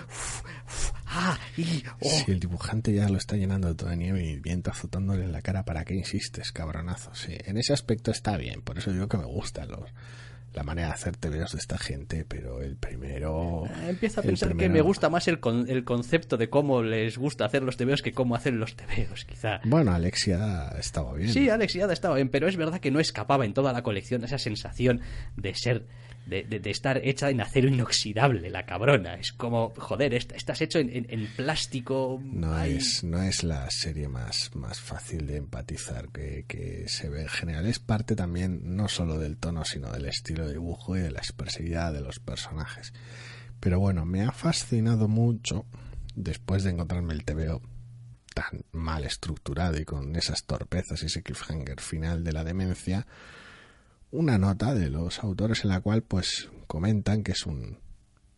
[1.07, 1.83] ah, y...
[2.01, 2.09] oh.
[2.09, 5.43] Si el dibujante ya lo está llenando de toda nieve y viento azotándole en la
[5.43, 7.15] cara, ¿para qué insistes, cabronazo?
[7.15, 9.91] Sí, en ese aspecto está bien, por eso digo que me gusta los,
[10.55, 13.65] la manera de hacer TVOs de esta gente, pero el primero...
[13.67, 17.17] Eh, Empiezo a pensar que me gusta más el, con- el concepto de cómo les
[17.19, 19.61] gusta hacer los tebeos que cómo hacen los tebeos, quizá.
[19.65, 21.33] Bueno, Alexia estaba bien.
[21.33, 24.25] Sí, Alex Iada estaba bien, pero es verdad que no escapaba en toda la colección
[24.25, 25.01] esa sensación
[25.37, 25.87] de ser,
[26.27, 29.15] de, de- de estar hecha en acero inoxidable, la cabrona.
[29.15, 32.21] Es como, joder, est- estás hecho en, en- en plástico.
[32.25, 37.23] No es, no es la serie más, más fácil de empatizar que, que se ve
[37.23, 37.67] en general.
[37.67, 41.19] Es parte también no solo del tono, sino del estilo de dibujo y de la
[41.19, 42.93] expresividad de los personajes.
[43.61, 45.67] Pero bueno, me ha fascinado mucho,
[46.15, 47.63] después de encontrarme el TVO
[48.35, 53.07] tan mal estructurado y con esas torpezas y ese cliffhanger final de la demencia,
[54.13, 57.79] una nota de los autores en la cual pues comentan que es un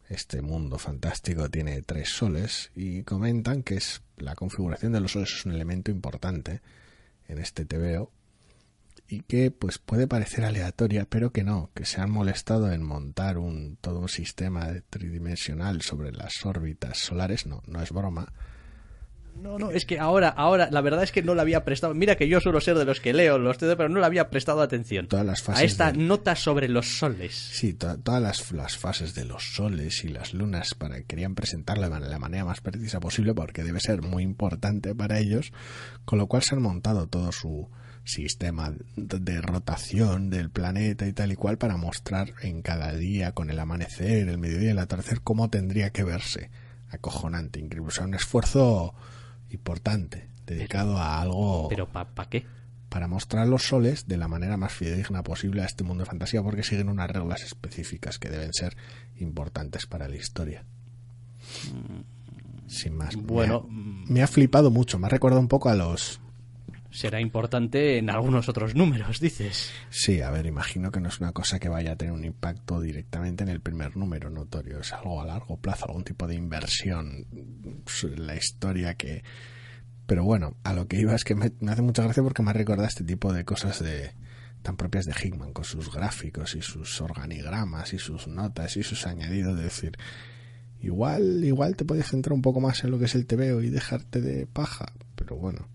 [0.09, 5.33] este mundo fantástico tiene tres soles y comentan que es la configuración de los soles
[5.33, 6.61] es un elemento importante
[7.27, 8.13] en este TVO
[9.09, 13.37] y que pues puede parecer aleatoria pero que no que se han molestado en montar
[13.37, 17.47] un todo un sistema tridimensional sobre las órbitas solares.
[17.47, 18.33] No no es broma
[19.37, 21.93] No, no, es que ahora, ahora, la verdad es que no le había prestado.
[21.95, 24.31] Mira que yo suelo ser de los que leo los TVO, pero no le había
[24.31, 25.07] prestado atención.
[25.07, 27.35] Todas las fases a esta nota sobre los soles.
[27.35, 31.89] Sí, to- todas las, las fases de los soles y las lunas para querían presentarlo
[31.91, 35.53] de la manera más precisa posible porque debe ser muy importante para ellos,
[36.05, 37.69] con lo cual se han montado todo su
[38.05, 43.33] sistema de de rotación del planeta y tal y cual para mostrar en cada día
[43.33, 46.51] con el amanecer, el mediodía y el atardecer cómo tendría que verse.
[46.91, 47.89] Acojonante, increíble.
[47.89, 48.95] O sea, un esfuerzo
[49.55, 52.45] importante dedicado a algo Pero ¿para pa qué?
[52.95, 56.45] para mostrar los soles de la manera más fidedigna posible a este mundo de fantasía
[56.45, 58.77] porque siguen unas reglas específicas que deben ser
[59.17, 60.65] importantes para la historia.
[62.69, 63.17] Sin más.
[63.17, 65.01] Bueno, me ha, me ha flipado mucho.
[65.01, 66.21] Me ha recordado un poco a los...
[66.95, 69.73] Será importante en algunos otros números, dices.
[69.91, 72.81] Sí, a ver, imagino que no es una cosa que vaya a tener un impacto
[72.81, 74.79] directamente en el primer número notorio.
[74.79, 79.25] Es algo a largo plazo, algún tipo de inversión en la historia que...
[80.07, 82.87] Pero bueno, a lo que iba es que me, hace mucha gracia porque me recordado
[82.87, 84.13] este tipo de cosas de
[84.63, 89.05] tan propias de Hickman, con sus gráficos y sus organigramas y sus notas y sus
[89.09, 89.57] añadidos.
[89.57, 89.99] De decir,
[90.81, 93.71] igual, igual te puedes centrar un poco más en lo que es el TVO y
[93.71, 94.93] dejarte de paja.
[95.17, 95.74] Pero bueno,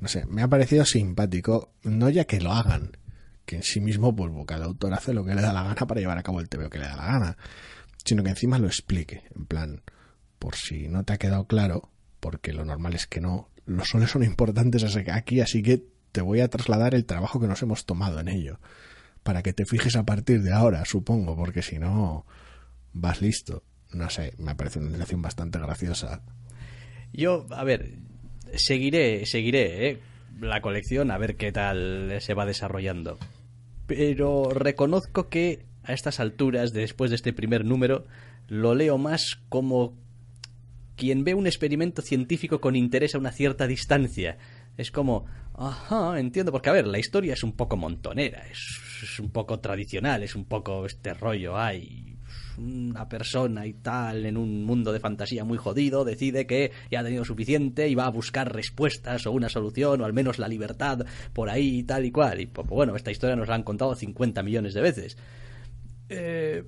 [0.00, 2.96] no sé, me ha parecido simpático, no ya que lo hagan,
[3.44, 6.00] que en sí mismo, pues cada autor hace lo que le da la gana para
[6.00, 7.36] llevar a cabo el TVO que le da la gana,
[8.04, 9.82] sino que encima lo explique, en plan,
[10.38, 11.90] por si no te ha quedado claro,
[12.20, 16.40] porque lo normal es que no, los soles son importantes aquí, así que te voy
[16.40, 18.60] a trasladar el trabajo que nos hemos tomado en ello,
[19.22, 22.24] para que te fijes a partir de ahora, supongo, porque si no,
[22.92, 23.64] vas listo.
[23.92, 26.22] No sé, me parece una relación bastante graciosa.
[27.12, 27.98] Yo, a ver,
[28.54, 29.98] seguiré, seguiré, ¿eh?
[30.40, 33.18] La colección a ver qué tal se va desarrollando.
[33.86, 38.06] Pero reconozco que a estas alturas, después de este primer número,
[38.46, 39.96] lo leo más como
[40.96, 44.36] quien ve un experimento científico con interés a una cierta distancia.
[44.76, 49.30] Es como, ajá, entiendo, porque a ver, la historia es un poco montonera, es, un
[49.30, 52.07] poco tradicional, es un poco este rollo, hay
[52.58, 57.04] una persona y tal en un mundo de fantasía muy jodido decide que ya ha
[57.04, 61.06] tenido suficiente y va a buscar respuestas o una solución o al menos la libertad
[61.32, 62.40] por ahí y tal y cual.
[62.40, 65.16] Y pues, bueno, esta historia nos la han contado 50 millones de veces.
[66.08, 66.64] Eh,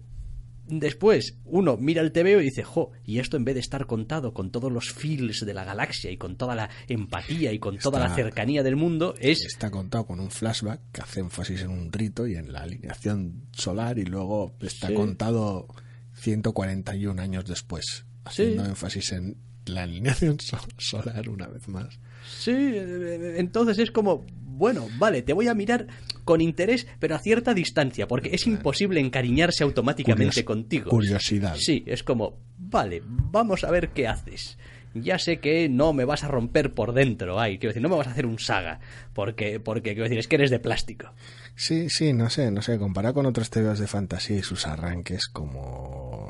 [0.78, 4.32] después uno mira el TVO y dice, jo, y esto en vez de estar contado
[4.32, 7.98] con todos los feels de la galaxia y con toda la empatía y con toda
[7.98, 9.44] la cercanía del mundo, es...
[9.44, 13.46] Está contado con un flashback que hace énfasis en un rito y en la alineación
[13.52, 15.66] solar y luego está contado
[16.14, 20.38] 141 años después, haciendo énfasis en la alineación
[20.78, 21.98] solar una vez más.
[22.26, 25.86] Sí, entonces es como, bueno, vale, te voy a mirar
[26.24, 30.90] con interés, pero a cierta distancia, porque es imposible encariñarse automáticamente contigo.
[30.90, 31.56] Curiosidad.
[31.56, 34.58] Sí, es como, vale, vamos a ver qué haces.
[34.92, 37.96] Ya sé que no me vas a romper por dentro, ay, quiero decir, no me
[37.96, 38.80] vas a hacer un saga,
[39.14, 41.12] porque, porque quiero decir, es que eres de plástico.
[41.54, 45.28] Sí, sí, no sé, no sé, comparado con otros TVOs de fantasía y sus arranques,
[45.28, 46.29] como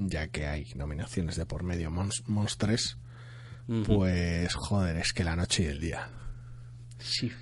[0.00, 2.98] ya que hay nominaciones de por medio Monstres,
[3.86, 6.08] pues joder, es que la noche y el día.
[6.98, 7.32] Sí,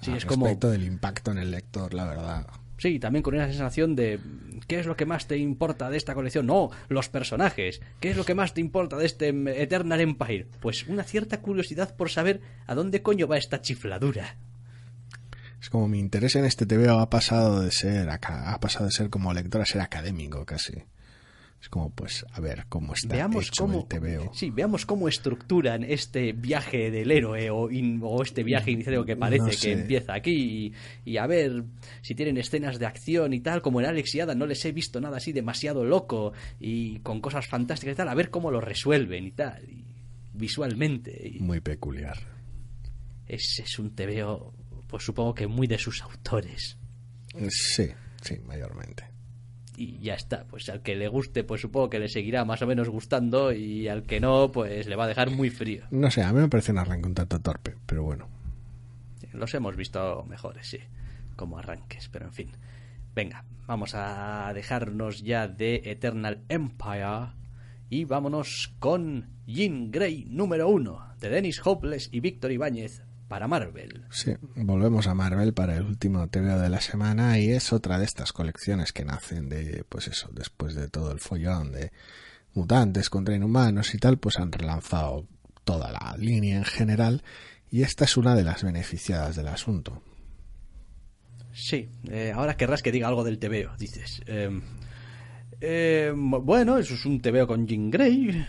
[0.00, 2.46] Sí, es respecto del impacto en el lector, la verdad.
[2.78, 4.20] Sí, también con una sensación de
[4.66, 6.46] ¿qué es lo que más te importa de esta colección?
[6.46, 7.80] No, los personajes.
[8.00, 9.28] ¿Qué es lo que más te importa de este
[9.62, 10.46] Eternal Empire?
[10.60, 14.36] Pues una cierta curiosidad por saber a dónde coño va esta chifladura.
[15.60, 19.08] Es como mi interés en este TV ha pasado de ser ha pasado de ser
[19.08, 20.84] como lector a ser académico casi.
[21.66, 25.82] Es como, pues, a ver cómo está veamos hecho cómo, el Sí, veamos cómo estructuran
[25.82, 27.68] este viaje del héroe o,
[28.02, 30.72] o este viaje iniciático que parece que empieza aquí
[31.04, 31.64] y, a ver
[32.02, 34.70] si tienen escenas de acción y tal, como en Alex y Ada no les he
[34.70, 38.60] visto nada así demasiado loco y con cosas fantásticas y tal, a ver cómo lo
[38.60, 39.66] resuelven y tal,
[40.34, 41.34] visualmente.
[41.40, 42.16] Muy peculiar.
[43.26, 44.54] Es, es un TVO,
[44.86, 46.78] pues supongo que muy de sus autores.
[47.48, 47.88] Sí,
[48.22, 49.15] sí, mayormente
[49.76, 50.44] y ya está.
[50.44, 53.88] Pues al que le guste, pues supongo que le seguirá más o menos gustando y
[53.88, 55.84] al que no, pues le va a dejar muy frío.
[55.90, 58.28] No sé, a mí me parece un arranque un tanto torpe, pero bueno.
[59.32, 60.78] los hemos visto mejores, sí,
[61.36, 62.52] como arranques, pero en fin.
[63.14, 67.32] Venga, vamos a dejarnos ya de Eternal Empire
[67.88, 74.04] y vámonos con Jean Grey número uno de Dennis Hopeless y Víctor Ibáñez para Marvel.
[74.10, 78.04] Sí, volvemos a Marvel para el último TVO de la semana y es otra de
[78.04, 81.92] estas colecciones que nacen de, pues eso, después de todo el follón de
[82.54, 85.26] mutantes contra inhumanos y tal, pues han relanzado
[85.64, 87.22] toda la línea en general
[87.70, 90.02] y esta es una de las beneficiadas del asunto.
[91.52, 94.20] Sí, eh, ahora querrás que diga algo del TVO, dices.
[94.26, 94.62] Em,
[95.60, 98.46] em, bueno, eso es un TVO con Jean Grey,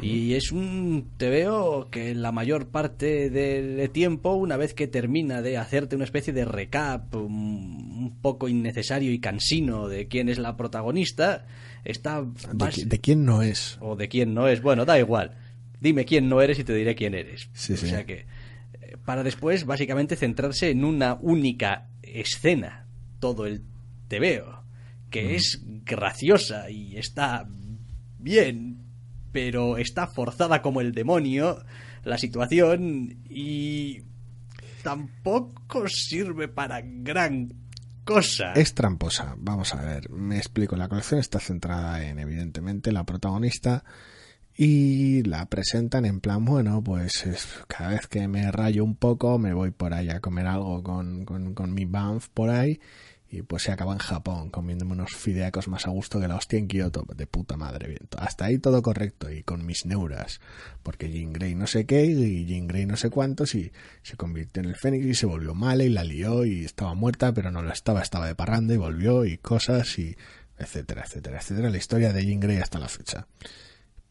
[0.00, 5.58] y es un veo que la mayor parte del tiempo, una vez que termina de
[5.58, 11.46] hacerte una especie de recap un poco innecesario y cansino de quién es la protagonista,
[11.84, 12.24] está...
[12.52, 13.78] ¿De, quién no es?
[13.80, 14.62] O de quién no es.
[14.62, 15.36] Bueno, da igual.
[15.80, 17.50] Dime quién no eres y te diré quién eres.
[17.52, 18.26] Sí, o sea que...
[18.80, 22.86] Eh, para después, básicamente, centrarse en una única escena.
[23.20, 23.62] Todo el
[24.08, 24.62] te veo.
[25.10, 27.46] Que es graciosa y está
[28.18, 28.83] bien,
[29.34, 31.58] pero está forzada como el demonio
[32.04, 34.02] la situación y
[34.84, 37.52] tampoco sirve para gran
[38.04, 38.52] cosa.
[38.52, 39.34] Es tramposa.
[39.36, 40.76] Vamos a ver, me explico.
[40.76, 43.82] La colección está centrada en, evidentemente, la protagonista
[44.56, 47.24] y la presentan en plan, bueno, pues
[47.66, 51.24] cada vez que me rayo un poco me voy por ahí a comer algo con,
[51.24, 52.78] con, con mi Banff por ahí
[53.34, 56.58] y pues se acaba en Japón comiéndome unos fideacos más a gusto que la hostia
[56.58, 58.08] en Kioto, de puta madre, bien.
[58.16, 60.40] Hasta ahí todo correcto y con mis neuras,
[60.82, 63.72] porque Jean Grey no sé qué y Jean Grey no sé cuántos y
[64.02, 67.34] se convirtió en el Fénix y se volvió mala y la lió y estaba muerta,
[67.34, 70.16] pero no lo estaba, estaba de parranda y volvió y cosas y
[70.56, 71.70] etcétera, etcétera, etcétera.
[71.70, 73.26] La historia de Jean Grey hasta la fecha.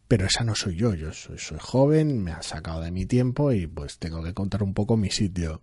[0.07, 3.51] Pero esa no soy yo, yo soy, soy joven, me ha sacado de mi tiempo
[3.53, 5.61] y pues tengo que contar un poco mi sitio.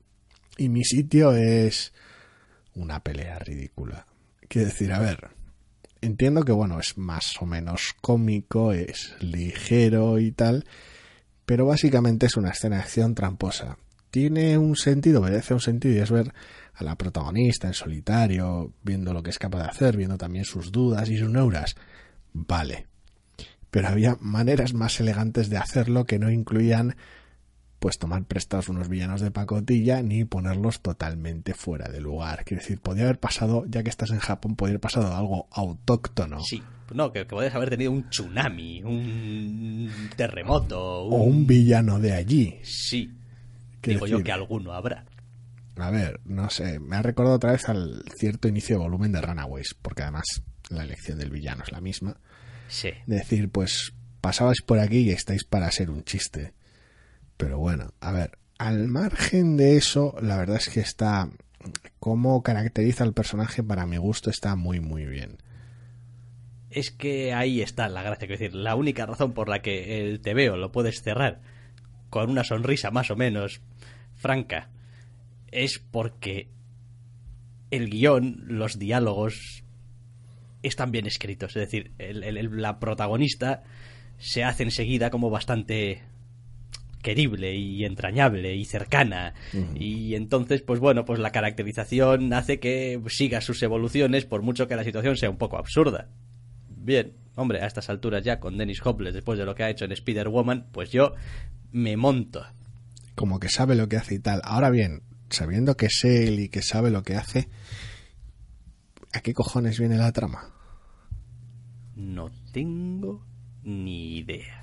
[0.57, 1.93] Y mi sitio es
[2.75, 4.07] una pelea ridícula.
[4.49, 5.31] Quiero decir, a ver,
[6.01, 10.65] entiendo que bueno, es más o menos cómico, es ligero y tal,
[11.47, 13.79] pero básicamente es una escena de acción tramposa.
[14.11, 16.33] Tiene un sentido, obedece a un sentido y es ver
[16.75, 20.73] a la protagonista en solitario, viendo lo que es capaz de hacer, viendo también sus
[20.73, 21.77] dudas y sus neuras.
[22.33, 22.87] Vale.
[23.71, 26.97] Pero había maneras más elegantes de hacerlo que no incluían
[27.81, 32.45] pues tomar prestados unos villanos de pacotilla ni ponerlos totalmente fuera de lugar.
[32.45, 36.41] Quiero decir, podría haber pasado, ya que estás en Japón, podría haber pasado algo autóctono.
[36.45, 36.63] Sí,
[36.93, 41.05] no, que, que podrías haber tenido un tsunami, un terremoto.
[41.05, 42.59] O un villano de allí.
[42.63, 43.11] Sí,
[43.83, 45.07] digo yo que alguno habrá.
[45.77, 49.23] A ver, no sé, me ha recordado otra vez al cierto inicio de volumen de
[49.23, 52.19] Runaways, porque además la elección del villano es la misma.
[52.69, 52.91] Sí.
[53.07, 56.53] De decir, pues pasabais por aquí y estáis para ser un chiste.
[57.41, 61.31] Pero bueno, a ver, al margen de eso, la verdad es que está.
[61.99, 65.39] Cómo caracteriza al personaje, para mi gusto, está muy, muy bien.
[66.71, 70.21] Es que ahí está la gracia, quiero decir, la única razón por la que el
[70.21, 71.41] TVO lo puedes cerrar
[72.11, 73.61] con una sonrisa más o menos
[74.15, 74.69] franca
[75.51, 76.49] es porque
[77.71, 79.65] el guion, los diálogos
[80.63, 81.57] están bien escritos.
[81.57, 83.63] Es decir, la protagonista
[84.19, 86.03] se hace enseguida como bastante
[87.03, 89.35] querible y entrañable y cercana.
[89.75, 94.77] Y entonces pues bueno pues la caracterización hace que siga sus evoluciones por mucho que
[94.77, 96.09] la situación sea un poco absurda.
[96.69, 99.85] Bien hombre a estas alturas ya con Dennis Hopeless después de lo que ha hecho
[99.85, 101.15] en Spider-Woman pues yo
[101.73, 102.45] me monto.
[103.15, 104.41] Como que sabe lo que hace y tal.
[104.45, 107.49] Ahora bien, sabiendo que es él y que sabe lo que hace,
[109.13, 110.55] ¿a qué cojones viene la trama?
[112.01, 113.23] no tengo
[113.63, 114.60] ni idea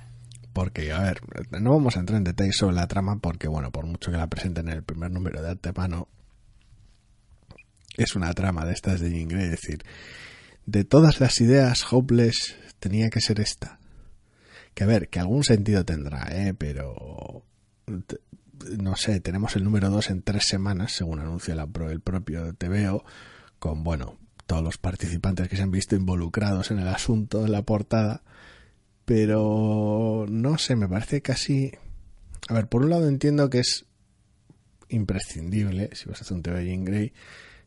[0.58, 1.20] Porque, a ver,
[1.60, 4.26] no vamos a entrar en detalles sobre la trama porque, bueno, por mucho que la
[4.26, 6.08] presenten en el primer número de antemano,
[7.96, 9.44] es una trama de estas de Grey.
[9.44, 9.84] Es decir,
[10.66, 13.78] de todas las ideas, Hopeless tenía que ser esta.
[14.74, 16.54] Que, a ver, que algún sentido tendrá, ¿eh?
[16.54, 17.44] Pero,
[18.80, 23.04] no sé, tenemos el número 2 en tres semanas, según anuncia la el propio TVO,
[23.60, 27.62] con, bueno, todos los participantes que se han visto involucrados en el asunto en la
[27.62, 28.24] portada
[29.08, 31.72] pero no sé, me parece casi...
[32.46, 33.86] A ver, por un lado entiendo que es
[34.90, 37.14] imprescindible si vas a hacer un TV Jean Grey,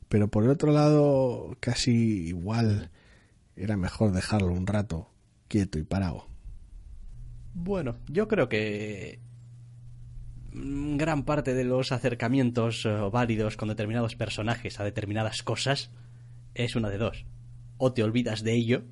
[0.07, 2.91] pero por el otro lado casi igual
[3.55, 5.09] era mejor dejarlo un rato
[5.47, 6.27] quieto y parado.
[7.55, 9.19] Bueno, yo creo que
[10.53, 15.89] gran parte de los acercamientos eh, válidos con determinados personajes a determinadas cosas
[16.53, 17.25] es una de dos.
[17.77, 18.83] O te olvidas de ello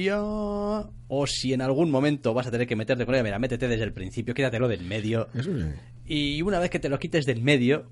[0.00, 0.18] ya...
[0.20, 3.84] O si en algún momento vas a tener que meterte con ella, mira, métete desde
[3.84, 5.28] el principio, quédatelo del medio.
[5.34, 5.66] Eso sí.
[6.06, 7.90] Y una vez que te lo quites del medio,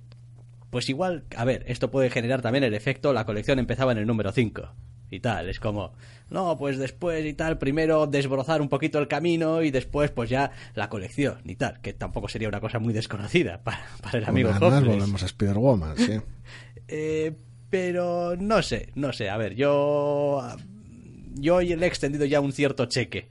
[0.70, 4.06] pues igual, a ver, esto puede generar también el efecto, la colección empezaba en el
[4.06, 4.70] número 5
[5.12, 5.92] y tal, es como,
[6.30, 10.52] no, pues después y tal, primero desbrozar un poquito el camino y después pues ya
[10.74, 14.50] la colección y tal, que tampoco sería una cosa muy desconocida para, para el amigo
[14.50, 14.94] Además, Hopeless.
[14.96, 16.20] volvemos a Spider-Woman, sí.
[16.92, 17.36] Eh,
[17.70, 20.42] pero no sé, no sé, a ver, yo
[21.34, 23.28] yo le he extendido ya un cierto cheque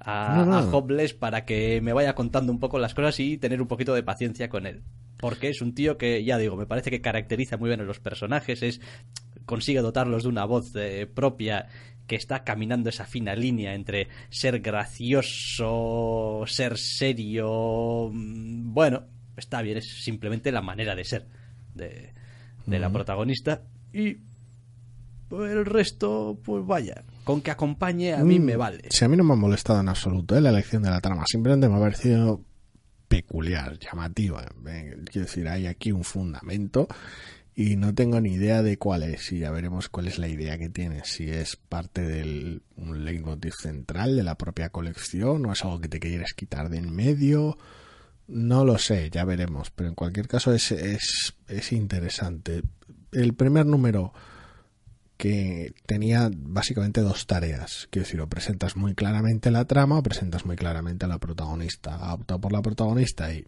[0.00, 0.56] a, No, no.
[0.58, 3.94] a Hopeless para que me vaya contando un poco las cosas y tener un poquito
[3.94, 4.82] de paciencia con él.
[5.18, 8.00] Porque es un tío que, ya digo, me parece que caracteriza muy bien a los
[8.00, 8.80] personajes, es
[9.46, 11.68] consigue dotarlos de una voz eh, propia
[12.06, 18.10] que está caminando esa fina línea entre ser gracioso, ser serio.
[18.12, 19.04] mm, Bueno,
[19.36, 21.26] está bien, es simplemente la manera de ser
[21.74, 22.12] de,
[22.66, 23.62] de la protagonista.
[23.92, 24.18] Y
[25.28, 28.82] pues, el resto, pues vaya, con que acompañe a mí Mm, me vale.
[28.90, 30.40] Si a mí no me ha molestado en absoluto ¿eh?
[30.40, 32.42] la elección de la trama, simplemente me ha parecido
[33.08, 34.44] peculiar, llamativa.
[34.66, 36.88] Eh, Quiero decir, hay aquí un fundamento
[37.56, 40.58] y no tengo ni idea de cuál es y ya veremos cuál es la idea
[40.58, 41.02] que tiene.
[41.04, 45.88] Si es parte del un leitmotiv central de la propia colección o es algo que
[45.88, 47.56] te quieres quitar de en medio.
[48.26, 52.62] No lo sé, ya veremos, pero en cualquier caso es, es, es interesante.
[53.12, 54.12] El primer número
[55.16, 57.88] que tenía básicamente dos tareas.
[57.90, 61.94] Quiero decir, o presentas muy claramente la trama o presentas muy claramente a la protagonista.
[61.96, 63.46] Ha optado por la protagonista y,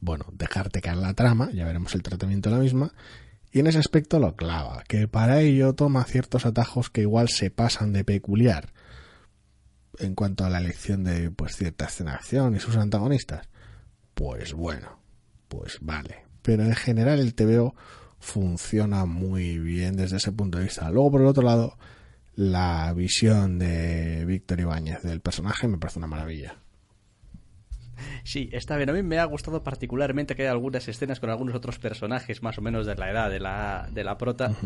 [0.00, 2.92] bueno, dejarte caer la trama, ya veremos el tratamiento de la misma.
[3.50, 7.50] Y en ese aspecto lo clava, que para ello toma ciertos atajos que igual se
[7.50, 8.72] pasan de peculiar
[9.98, 13.48] en cuanto a la elección de pues cierta escena de acción y sus antagonistas.
[14.14, 14.98] Pues bueno,
[15.48, 16.24] pues vale.
[16.42, 17.74] Pero en general el TVO
[18.22, 20.88] funciona muy bien desde ese punto de vista.
[20.90, 21.76] Luego, por el otro lado,
[22.36, 26.56] la visión de Víctor Ibáñez del personaje me parece una maravilla.
[28.24, 28.90] Sí, está bien.
[28.90, 32.56] A mí me ha gustado particularmente que hay algunas escenas con algunos otros personajes más
[32.58, 34.56] o menos de la edad de la, de la prota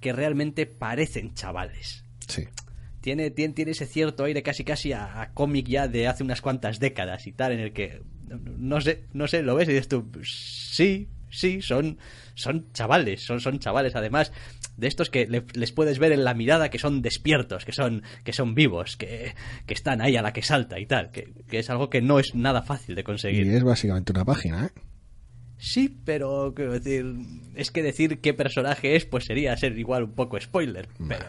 [0.00, 2.04] que realmente parecen chavales.
[2.26, 2.48] Sí.
[3.02, 6.40] Tiene, tiene, tiene ese cierto aire casi casi a, a cómic ya de hace unas
[6.40, 8.02] cuantas décadas y tal, en el que
[8.58, 11.98] no sé, no sé, lo ves y dices tú, sí, sí, son,
[12.34, 13.94] son chavales, son, son chavales.
[13.96, 14.32] Además,
[14.76, 18.02] de estos que le- les puedes ver en la mirada que son despiertos, que son,
[18.24, 19.34] que son vivos, que,
[19.66, 22.18] que están ahí a la que salta y tal, que, que es algo que no
[22.18, 23.46] es nada fácil de conseguir.
[23.46, 24.70] Y es básicamente una página, ¿eh?
[25.58, 27.06] Sí, pero quiero decir,
[27.54, 30.88] es que decir qué personaje es, pues sería ser igual un poco spoiler.
[31.08, 31.24] Pero,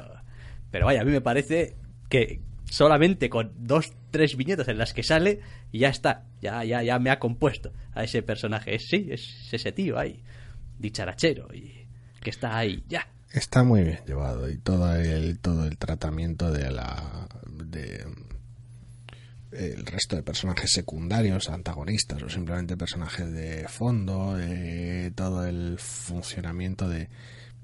[0.72, 1.76] pero vaya, a mí me parece
[2.10, 5.42] que solamente con dos, tres viñetas en las que sale,
[5.72, 8.74] ya está, ya, ya, ya me ha compuesto a ese personaje.
[8.74, 10.24] Es, sí, es ese tío ahí,
[10.80, 11.88] dicharachero, y
[12.22, 13.08] que está ahí, ya.
[13.32, 17.28] Está muy bien llevado y todo el, todo el tratamiento de la.
[17.48, 18.06] de
[19.52, 26.90] el resto de personajes secundarios, antagonistas o simplemente personajes de fondo, eh, todo el funcionamiento
[26.90, 27.10] de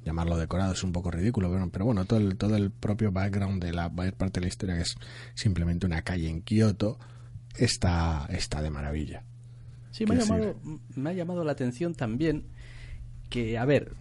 [0.03, 3.63] llamarlo decorado es un poco ridículo, pero, pero bueno, todo el, todo el propio background
[3.63, 4.95] de la mayor parte de la historia que es
[5.33, 6.99] simplemente una calle en Kioto
[7.57, 9.23] está, está de maravilla.
[9.91, 10.55] Sí, me ha, llamado,
[10.95, 12.45] me ha llamado la atención también
[13.29, 13.93] que, a ver,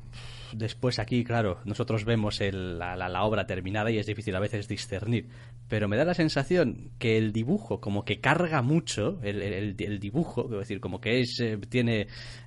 [0.52, 4.40] después aquí, claro, nosotros vemos el- la, la- la obra terminada y es difícil a
[4.40, 5.26] veces discernir,
[5.68, 10.00] pero me da la sensación que el dibujo como que carga mucho, el, el- el
[10.00, 12.06] dibujo, quiero decir, como que es eh, tiene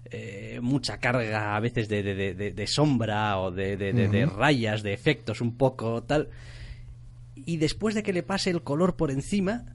[0.10, 4.08] eh, mucha carga a veces de, de- de- de- de sombra o de, de- de-
[4.08, 6.30] de rayas, de efectos un poco tal,
[7.36, 9.66] y después de que le pase el color por encima,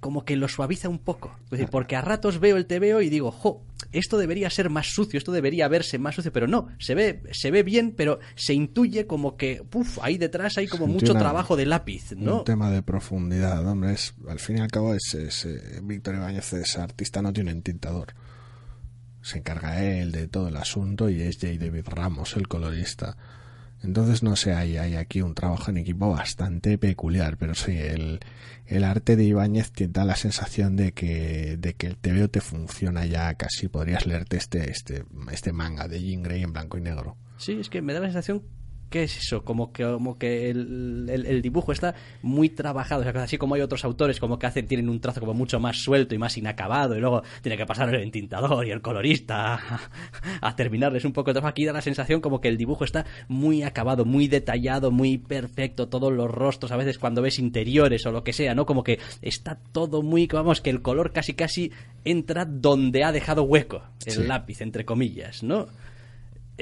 [0.00, 1.36] como que lo suaviza un poco.
[1.44, 3.62] Es decir, porque a ratos veo el TVO y digo, jo,
[3.92, 7.50] esto debería ser más sucio, esto debería verse más sucio, pero no, se ve, se
[7.50, 11.56] ve bien, pero se intuye como que, puf, ahí detrás hay como mucho una- trabajo
[11.56, 12.38] de lápiz, ¿no?
[12.38, 16.14] Un tema de profundidad, hombre, es, al fin y al cabo es, es, eh, Víctor
[16.14, 18.14] Ibáñez es artista, no tiene un tintador.
[19.22, 21.48] Se encarga él de todo el asunto y es J.
[21.58, 23.16] David Ramos, el colorista.
[23.82, 28.20] Entonces, no sé, hay, hay aquí un trabajo en equipo bastante peculiar, pero sí, el,
[28.66, 32.40] el arte de Ibáñez te da la sensación de que, de que el TVO te
[32.40, 33.68] funciona ya casi.
[33.68, 37.16] Podrías leerte este, este, este manga de Jean Grey en blanco y negro.
[37.38, 38.42] Sí, es que me da la sensación
[38.90, 43.04] que es eso, como que, como que el, el- el dibujo está muy trabajado, o
[43.04, 45.78] sea, así como hay otros autores como que hacen, tienen un trazo como mucho más
[45.78, 49.80] suelto y más inacabado, y luego tiene que pasar el entintador y el colorista a,
[50.42, 51.48] a terminarles un poco trabajo.
[51.50, 55.88] Aquí da la sensación como que el dibujo está muy acabado, muy detallado, muy perfecto,
[55.88, 58.66] todos los rostros, a veces cuando ves interiores o lo que sea, ¿no?
[58.66, 61.70] Como que está todo muy, vamos, que el color casi casi
[62.04, 64.22] entra donde ha dejado hueco el Sí.
[64.24, 65.68] lápiz, entre comillas, ¿no?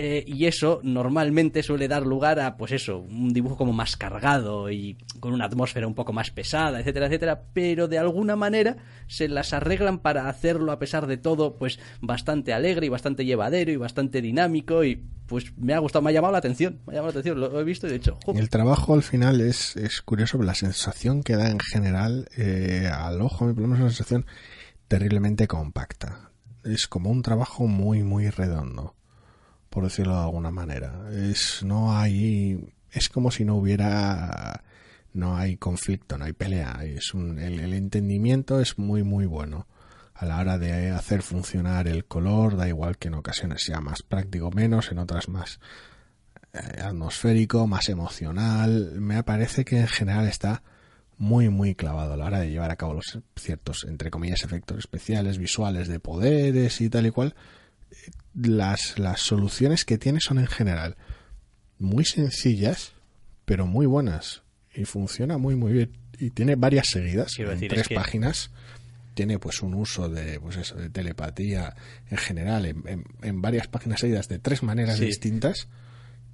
[0.01, 4.71] Eh, y eso normalmente suele dar lugar a, pues eso, un dibujo como más cargado
[4.71, 8.77] y con una atmósfera un poco más pesada, etcétera, etcétera, pero de alguna manera
[9.09, 13.73] se las arreglan para hacerlo a pesar de todo, pues bastante alegre y bastante llevadero
[13.73, 16.95] y bastante dinámico y pues me ha gustado, me ha llamado la atención, me ha
[16.99, 19.41] llamado la atención, lo he visto y he dicho, "Jo, Y el trabajo al final
[19.41, 23.79] es, es curioso, la sensación que da en general eh, al ojo, a mí una
[23.79, 24.27] sensación
[24.87, 26.31] terriblemente compacta.
[26.63, 28.95] Es como un trabajo muy, muy redondo,
[29.71, 31.09] por decirlo de alguna manera.
[31.13, 34.63] Es, no hay, es como si no hubiera,
[35.13, 36.81] no hay conflicto, no hay pelea.
[36.85, 39.67] Es el, el entendimiento es muy, muy bueno.
[40.15, 44.03] A la hora de hacer funcionar el color, da igual que en ocasiones sea más
[44.03, 45.61] práctico menos, en otras más
[46.53, 49.01] eh, atmosférico, más emocional.
[49.01, 50.63] Me parece que en general está
[51.19, 54.79] muy, muy clavado a la hora de llevar a cabo los ciertos, entre comillas, efectos
[54.79, 57.35] especiales, visuales de poderes y tal y cual.
[58.41, 60.97] Las, las soluciones que tiene son en general
[61.79, 62.93] muy sencillas,
[63.45, 64.43] pero muy buenas.
[64.75, 65.93] Y funciona muy, muy bien.
[66.19, 68.51] Y tiene varias seguidas, Quiero en decir, tres es que- páginas.
[69.15, 71.75] Tiene pues un uso de, pues eso, de telepatía
[72.09, 75.07] en general, en, en- en varias páginas seguidas de tres maneras Sí.
[75.07, 75.67] distintas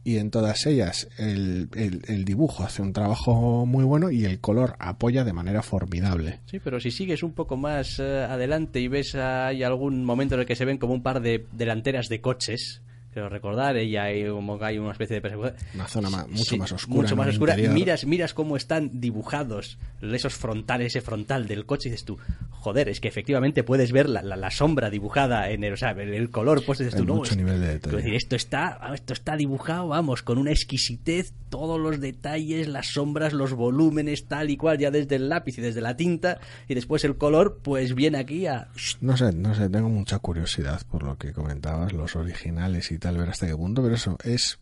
[0.05, 4.77] y en todas ellas el, el- dibujo hace un trabajo muy bueno y el color
[4.79, 6.41] apoya de manera formidable.
[6.47, 10.35] Sí, pero si sigues un poco más eh, adelante y ves ah, hay algún momento
[10.35, 12.83] en el que se ven como un par de delanteras de coches,
[13.15, 15.55] creo recordar, y hay como que hay una especie de persecución.
[15.75, 17.01] Una zona ma- mucho Sí, más oscura.
[17.03, 17.53] Mucho más oscura.
[17.55, 17.75] interior.
[17.75, 22.19] Miras, miras cómo están dibujados esos frontales, ese frontal del coche y dices tú,
[22.51, 25.91] joder, es que efectivamente puedes ver la, la- la sombra dibujada en el, o sea,
[25.93, 27.97] el, color, pues dices tú, no, mucho es- nivel de detalle.
[27.97, 33.33] decir, esto está, esto está dibujado, vamos, con una exquisitez, todos los detalles, las sombras,
[33.33, 37.05] los volúmenes, tal y cual, ya desde el lápiz y desde la tinta, y después
[37.05, 38.69] el color, pues viene aquí a...
[39.01, 43.19] No sé, no sé, tengo mucha curiosidad por lo que comentabas, los originales y tal,
[43.19, 44.59] ver hasta qué punto, pero eso es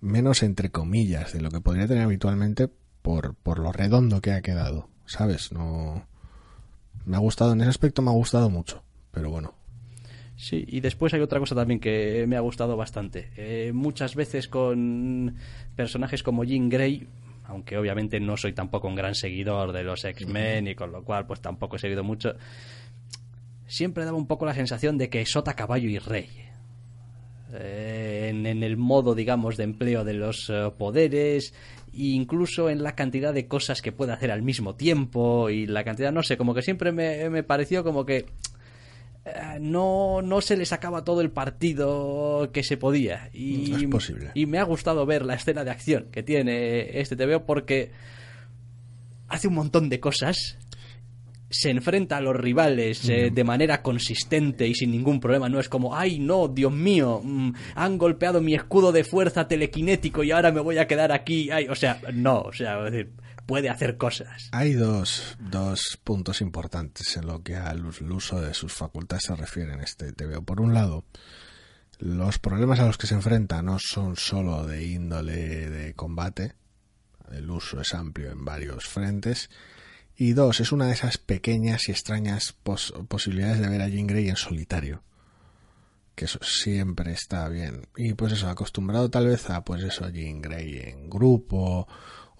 [0.00, 2.68] menos entre comillas de lo que podría tener habitualmente
[3.02, 5.52] por, por lo redondo que ha quedado, ¿sabes?
[5.52, 6.06] No...
[7.04, 9.54] Me ha gustado, en ese aspecto me ha gustado mucho, pero bueno,
[10.36, 13.30] Sí, y después hay otra cosa también que me ha gustado bastante.
[13.36, 15.36] Eh, muchas veces con
[15.76, 17.06] personajes como Jean Grey,
[17.44, 21.26] aunque obviamente no soy tampoco un gran seguidor de los X-Men y con lo cual
[21.26, 22.34] pues tampoco he seguido mucho,
[23.68, 26.28] siempre daba un poco la sensación de que sota, caballo y rey.
[27.54, 31.54] Eh, en, el modo, digamos, de empleo de los eh, poderes,
[31.92, 35.84] e incluso en la cantidad de cosas que puede hacer al mismo tiempo y la
[35.84, 38.26] cantidad, no sé, como que siempre me, me pareció como que
[39.24, 43.30] eh, no, no se le sacaba todo el partido que se podía.
[43.32, 44.30] Y, es posible.
[44.34, 47.92] Y me ha gustado ver la escena de acción que tiene este TVO porque
[49.28, 50.58] hace un montón de cosas.
[51.52, 55.48] Se enfrenta a los rivales eh, de manera consistente y sin ningún problema.
[55.48, 60.24] No es como, ay, no, Dios mío, mm, han golpeado mi escudo de fuerza telequinético
[60.24, 61.50] y ahora me voy a quedar aquí.
[61.50, 63.12] Ay, o sea, no, o sea, decir,
[63.46, 64.48] puede hacer cosas.
[64.52, 65.36] Hay dos,
[66.04, 70.42] puntos importantes en lo que al uso de sus facultades se refiere en este TVO.
[70.42, 71.04] Por un lado,
[71.98, 76.54] los problemas a los que se enfrenta no son solo de índole de combate,
[77.32, 79.50] el uso es amplio en varios frentes.
[80.16, 82.54] Y dos, es una de esas pequeñas y extrañas
[83.08, 85.02] posibilidades de ver a Jean Grey en solitario.
[86.14, 87.86] Que eso siempre está bien.
[87.96, 91.88] Y pues eso, acostumbrado tal vez a pues eso, Jean Grey en grupo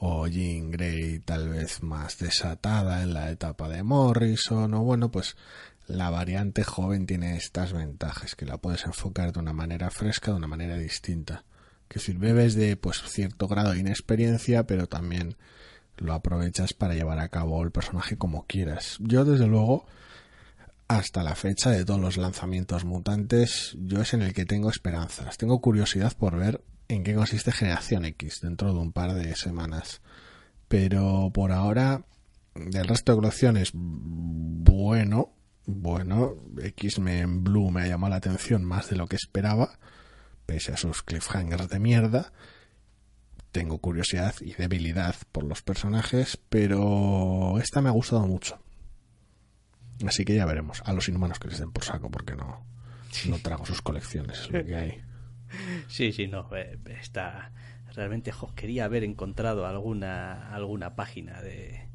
[0.05, 5.37] o Jean Grey tal vez más desatada en la etapa de Morrison o bueno pues
[5.87, 10.39] la variante joven tiene estas ventajas que la puedes enfocar de una manera fresca de
[10.39, 11.45] una manera distinta
[11.87, 15.37] que si bebes de pues cierto grado de inexperiencia pero también
[16.03, 19.87] lo aprovechas para llevar a cabo el personaje como quieras yo desde luego
[20.89, 25.39] hasta la fecha de todos los lanzamientos mutantes yo es en el que tengo esperanzas
[25.39, 26.61] tengo curiosidad por ver
[26.95, 30.03] en qué consiste Generación X dentro de un par de semanas.
[30.69, 32.05] Pero por ahora,
[32.55, 35.33] del resto de colecciones, bueno,
[35.67, 39.79] bueno, X-Men Blue me ha llamado la atención más de lo que esperaba,
[40.47, 42.33] pese a sus cliffhangers de mierda.
[43.53, 48.59] Tengo curiosidad y debilidad por los personajes, pero esta me ha gustado mucho.
[50.07, 50.83] Así que ya veremos.
[50.85, 52.67] A los inhumanos que les den por saco, porque no,
[53.29, 55.03] no trago sus colecciones, es lo que hay.
[55.87, 57.53] Sí, sí, no, eh, está
[57.95, 61.89] realmente quería haber encontrado alguna alguna página de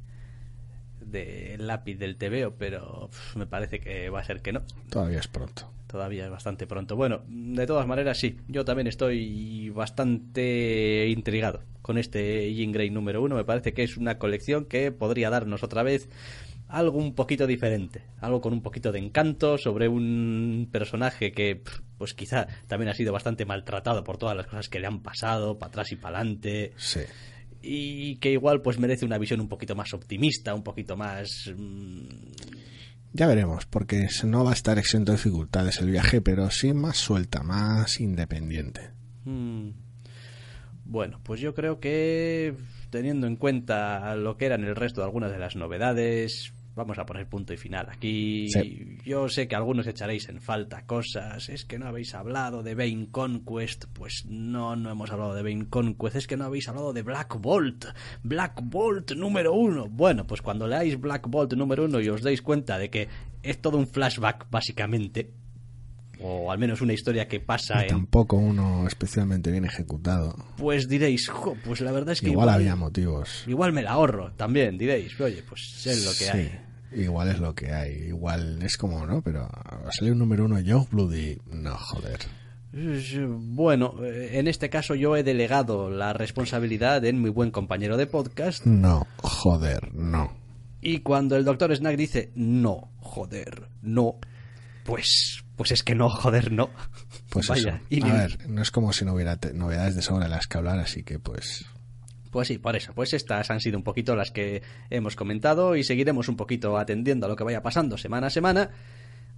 [1.00, 4.62] de lápiz del TVO, pero me parece que va a ser que no.
[4.90, 5.72] Todavía es pronto.
[5.88, 6.96] Todavía es bastante pronto.
[6.96, 13.22] Bueno, de todas maneras sí, yo también estoy bastante intrigado con este Jean Grey número
[13.22, 13.36] uno.
[13.36, 16.10] Me parece que es una colección que podría darnos otra vez
[16.68, 21.62] algo un poquito diferente, algo con un poquito de encanto sobre un personaje que
[21.98, 25.58] pues quizá también ha sido bastante maltratado por todas las cosas que le han pasado,
[25.58, 26.74] para atrás y para adelante.
[26.76, 27.02] Sí.
[27.62, 31.52] Y que igual pues merece una visión un poquito más optimista, un poquito más...
[31.56, 32.08] Mm,
[33.14, 36.98] ya veremos, porque no va a estar exento de dificultades el viaje, pero sí más
[36.98, 38.92] suelta, más independiente.
[39.26, 39.70] Mm.
[40.86, 42.56] Bueno, pues yo creo que
[42.90, 47.06] teniendo en cuenta lo que eran el resto de algunas de las novedades, vamos a
[47.06, 48.48] poner punto y final aquí.
[49.04, 51.50] Yo sé que algunos echaréis en falta cosas.
[51.50, 53.86] Es que no habéis hablado de Bane Conquest.
[53.92, 56.16] Pues no, no hemos hablado de Bane Conquest.
[56.16, 57.86] Es que no habéis hablado de Black Bolt.
[58.24, 59.88] Black Bolt número uno.
[59.90, 63.08] Bueno, pues cuando leáis Black Bolt número uno y os deis cuenta de que
[63.42, 65.32] es todo un flashback, básicamente.
[66.20, 67.90] O al menos una historia que pasa en...
[67.90, 70.36] Tampoco uno especialmente bien ejecutado.
[70.58, 71.32] Pues diréis,
[71.64, 72.30] pues la verdad es que...
[72.30, 73.44] Igual, había motivos.
[73.48, 75.20] Igual me la ahorro también, diréis.
[75.22, 76.67] Oye, pues es lo que hay.
[76.92, 79.22] Igual es lo que hay, igual es como, ¿no?
[79.22, 81.38] Pero va a salir un número uno Young Bloody.
[81.52, 82.20] No, joder.
[83.28, 88.08] Bueno, eh, en este caso yo he delegado la responsabilidad en mi buen compañero de
[88.08, 88.66] podcast.
[88.66, 90.32] No, joder, no.
[90.82, 94.20] Y cuando el doctor Snack dice no, joder, no,
[94.84, 96.70] pues, pues es que no, joder, no.
[97.30, 100.58] Pues Vaya, A ver, no es como si no hubiera novedades de sobra las que
[100.58, 101.66] hablar, así que pues
[102.38, 102.94] pues sí, por eso.
[102.94, 104.62] Pues estas han sido un poquito las que
[104.92, 108.70] hemos comentado y seguiremos un poquito atendiendo a lo que vaya pasando semana a semana.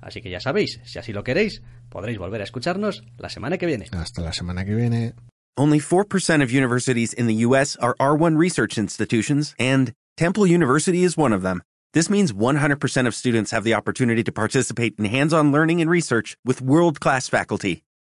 [0.01, 3.67] Así que ya sabéis, si así lo queréis, podréis volver a escucharnos la semana que
[3.67, 3.85] viene.
[3.93, 5.13] Hasta la semana que viene.
[5.55, 11.17] Only 4% of universities in the US are R1 research institutions and Temple University is
[11.17, 11.61] one of them.
[11.93, 16.35] This means 100% of students have the opportunity to participate in hands-on learning and research
[16.43, 17.83] with world-class faculty.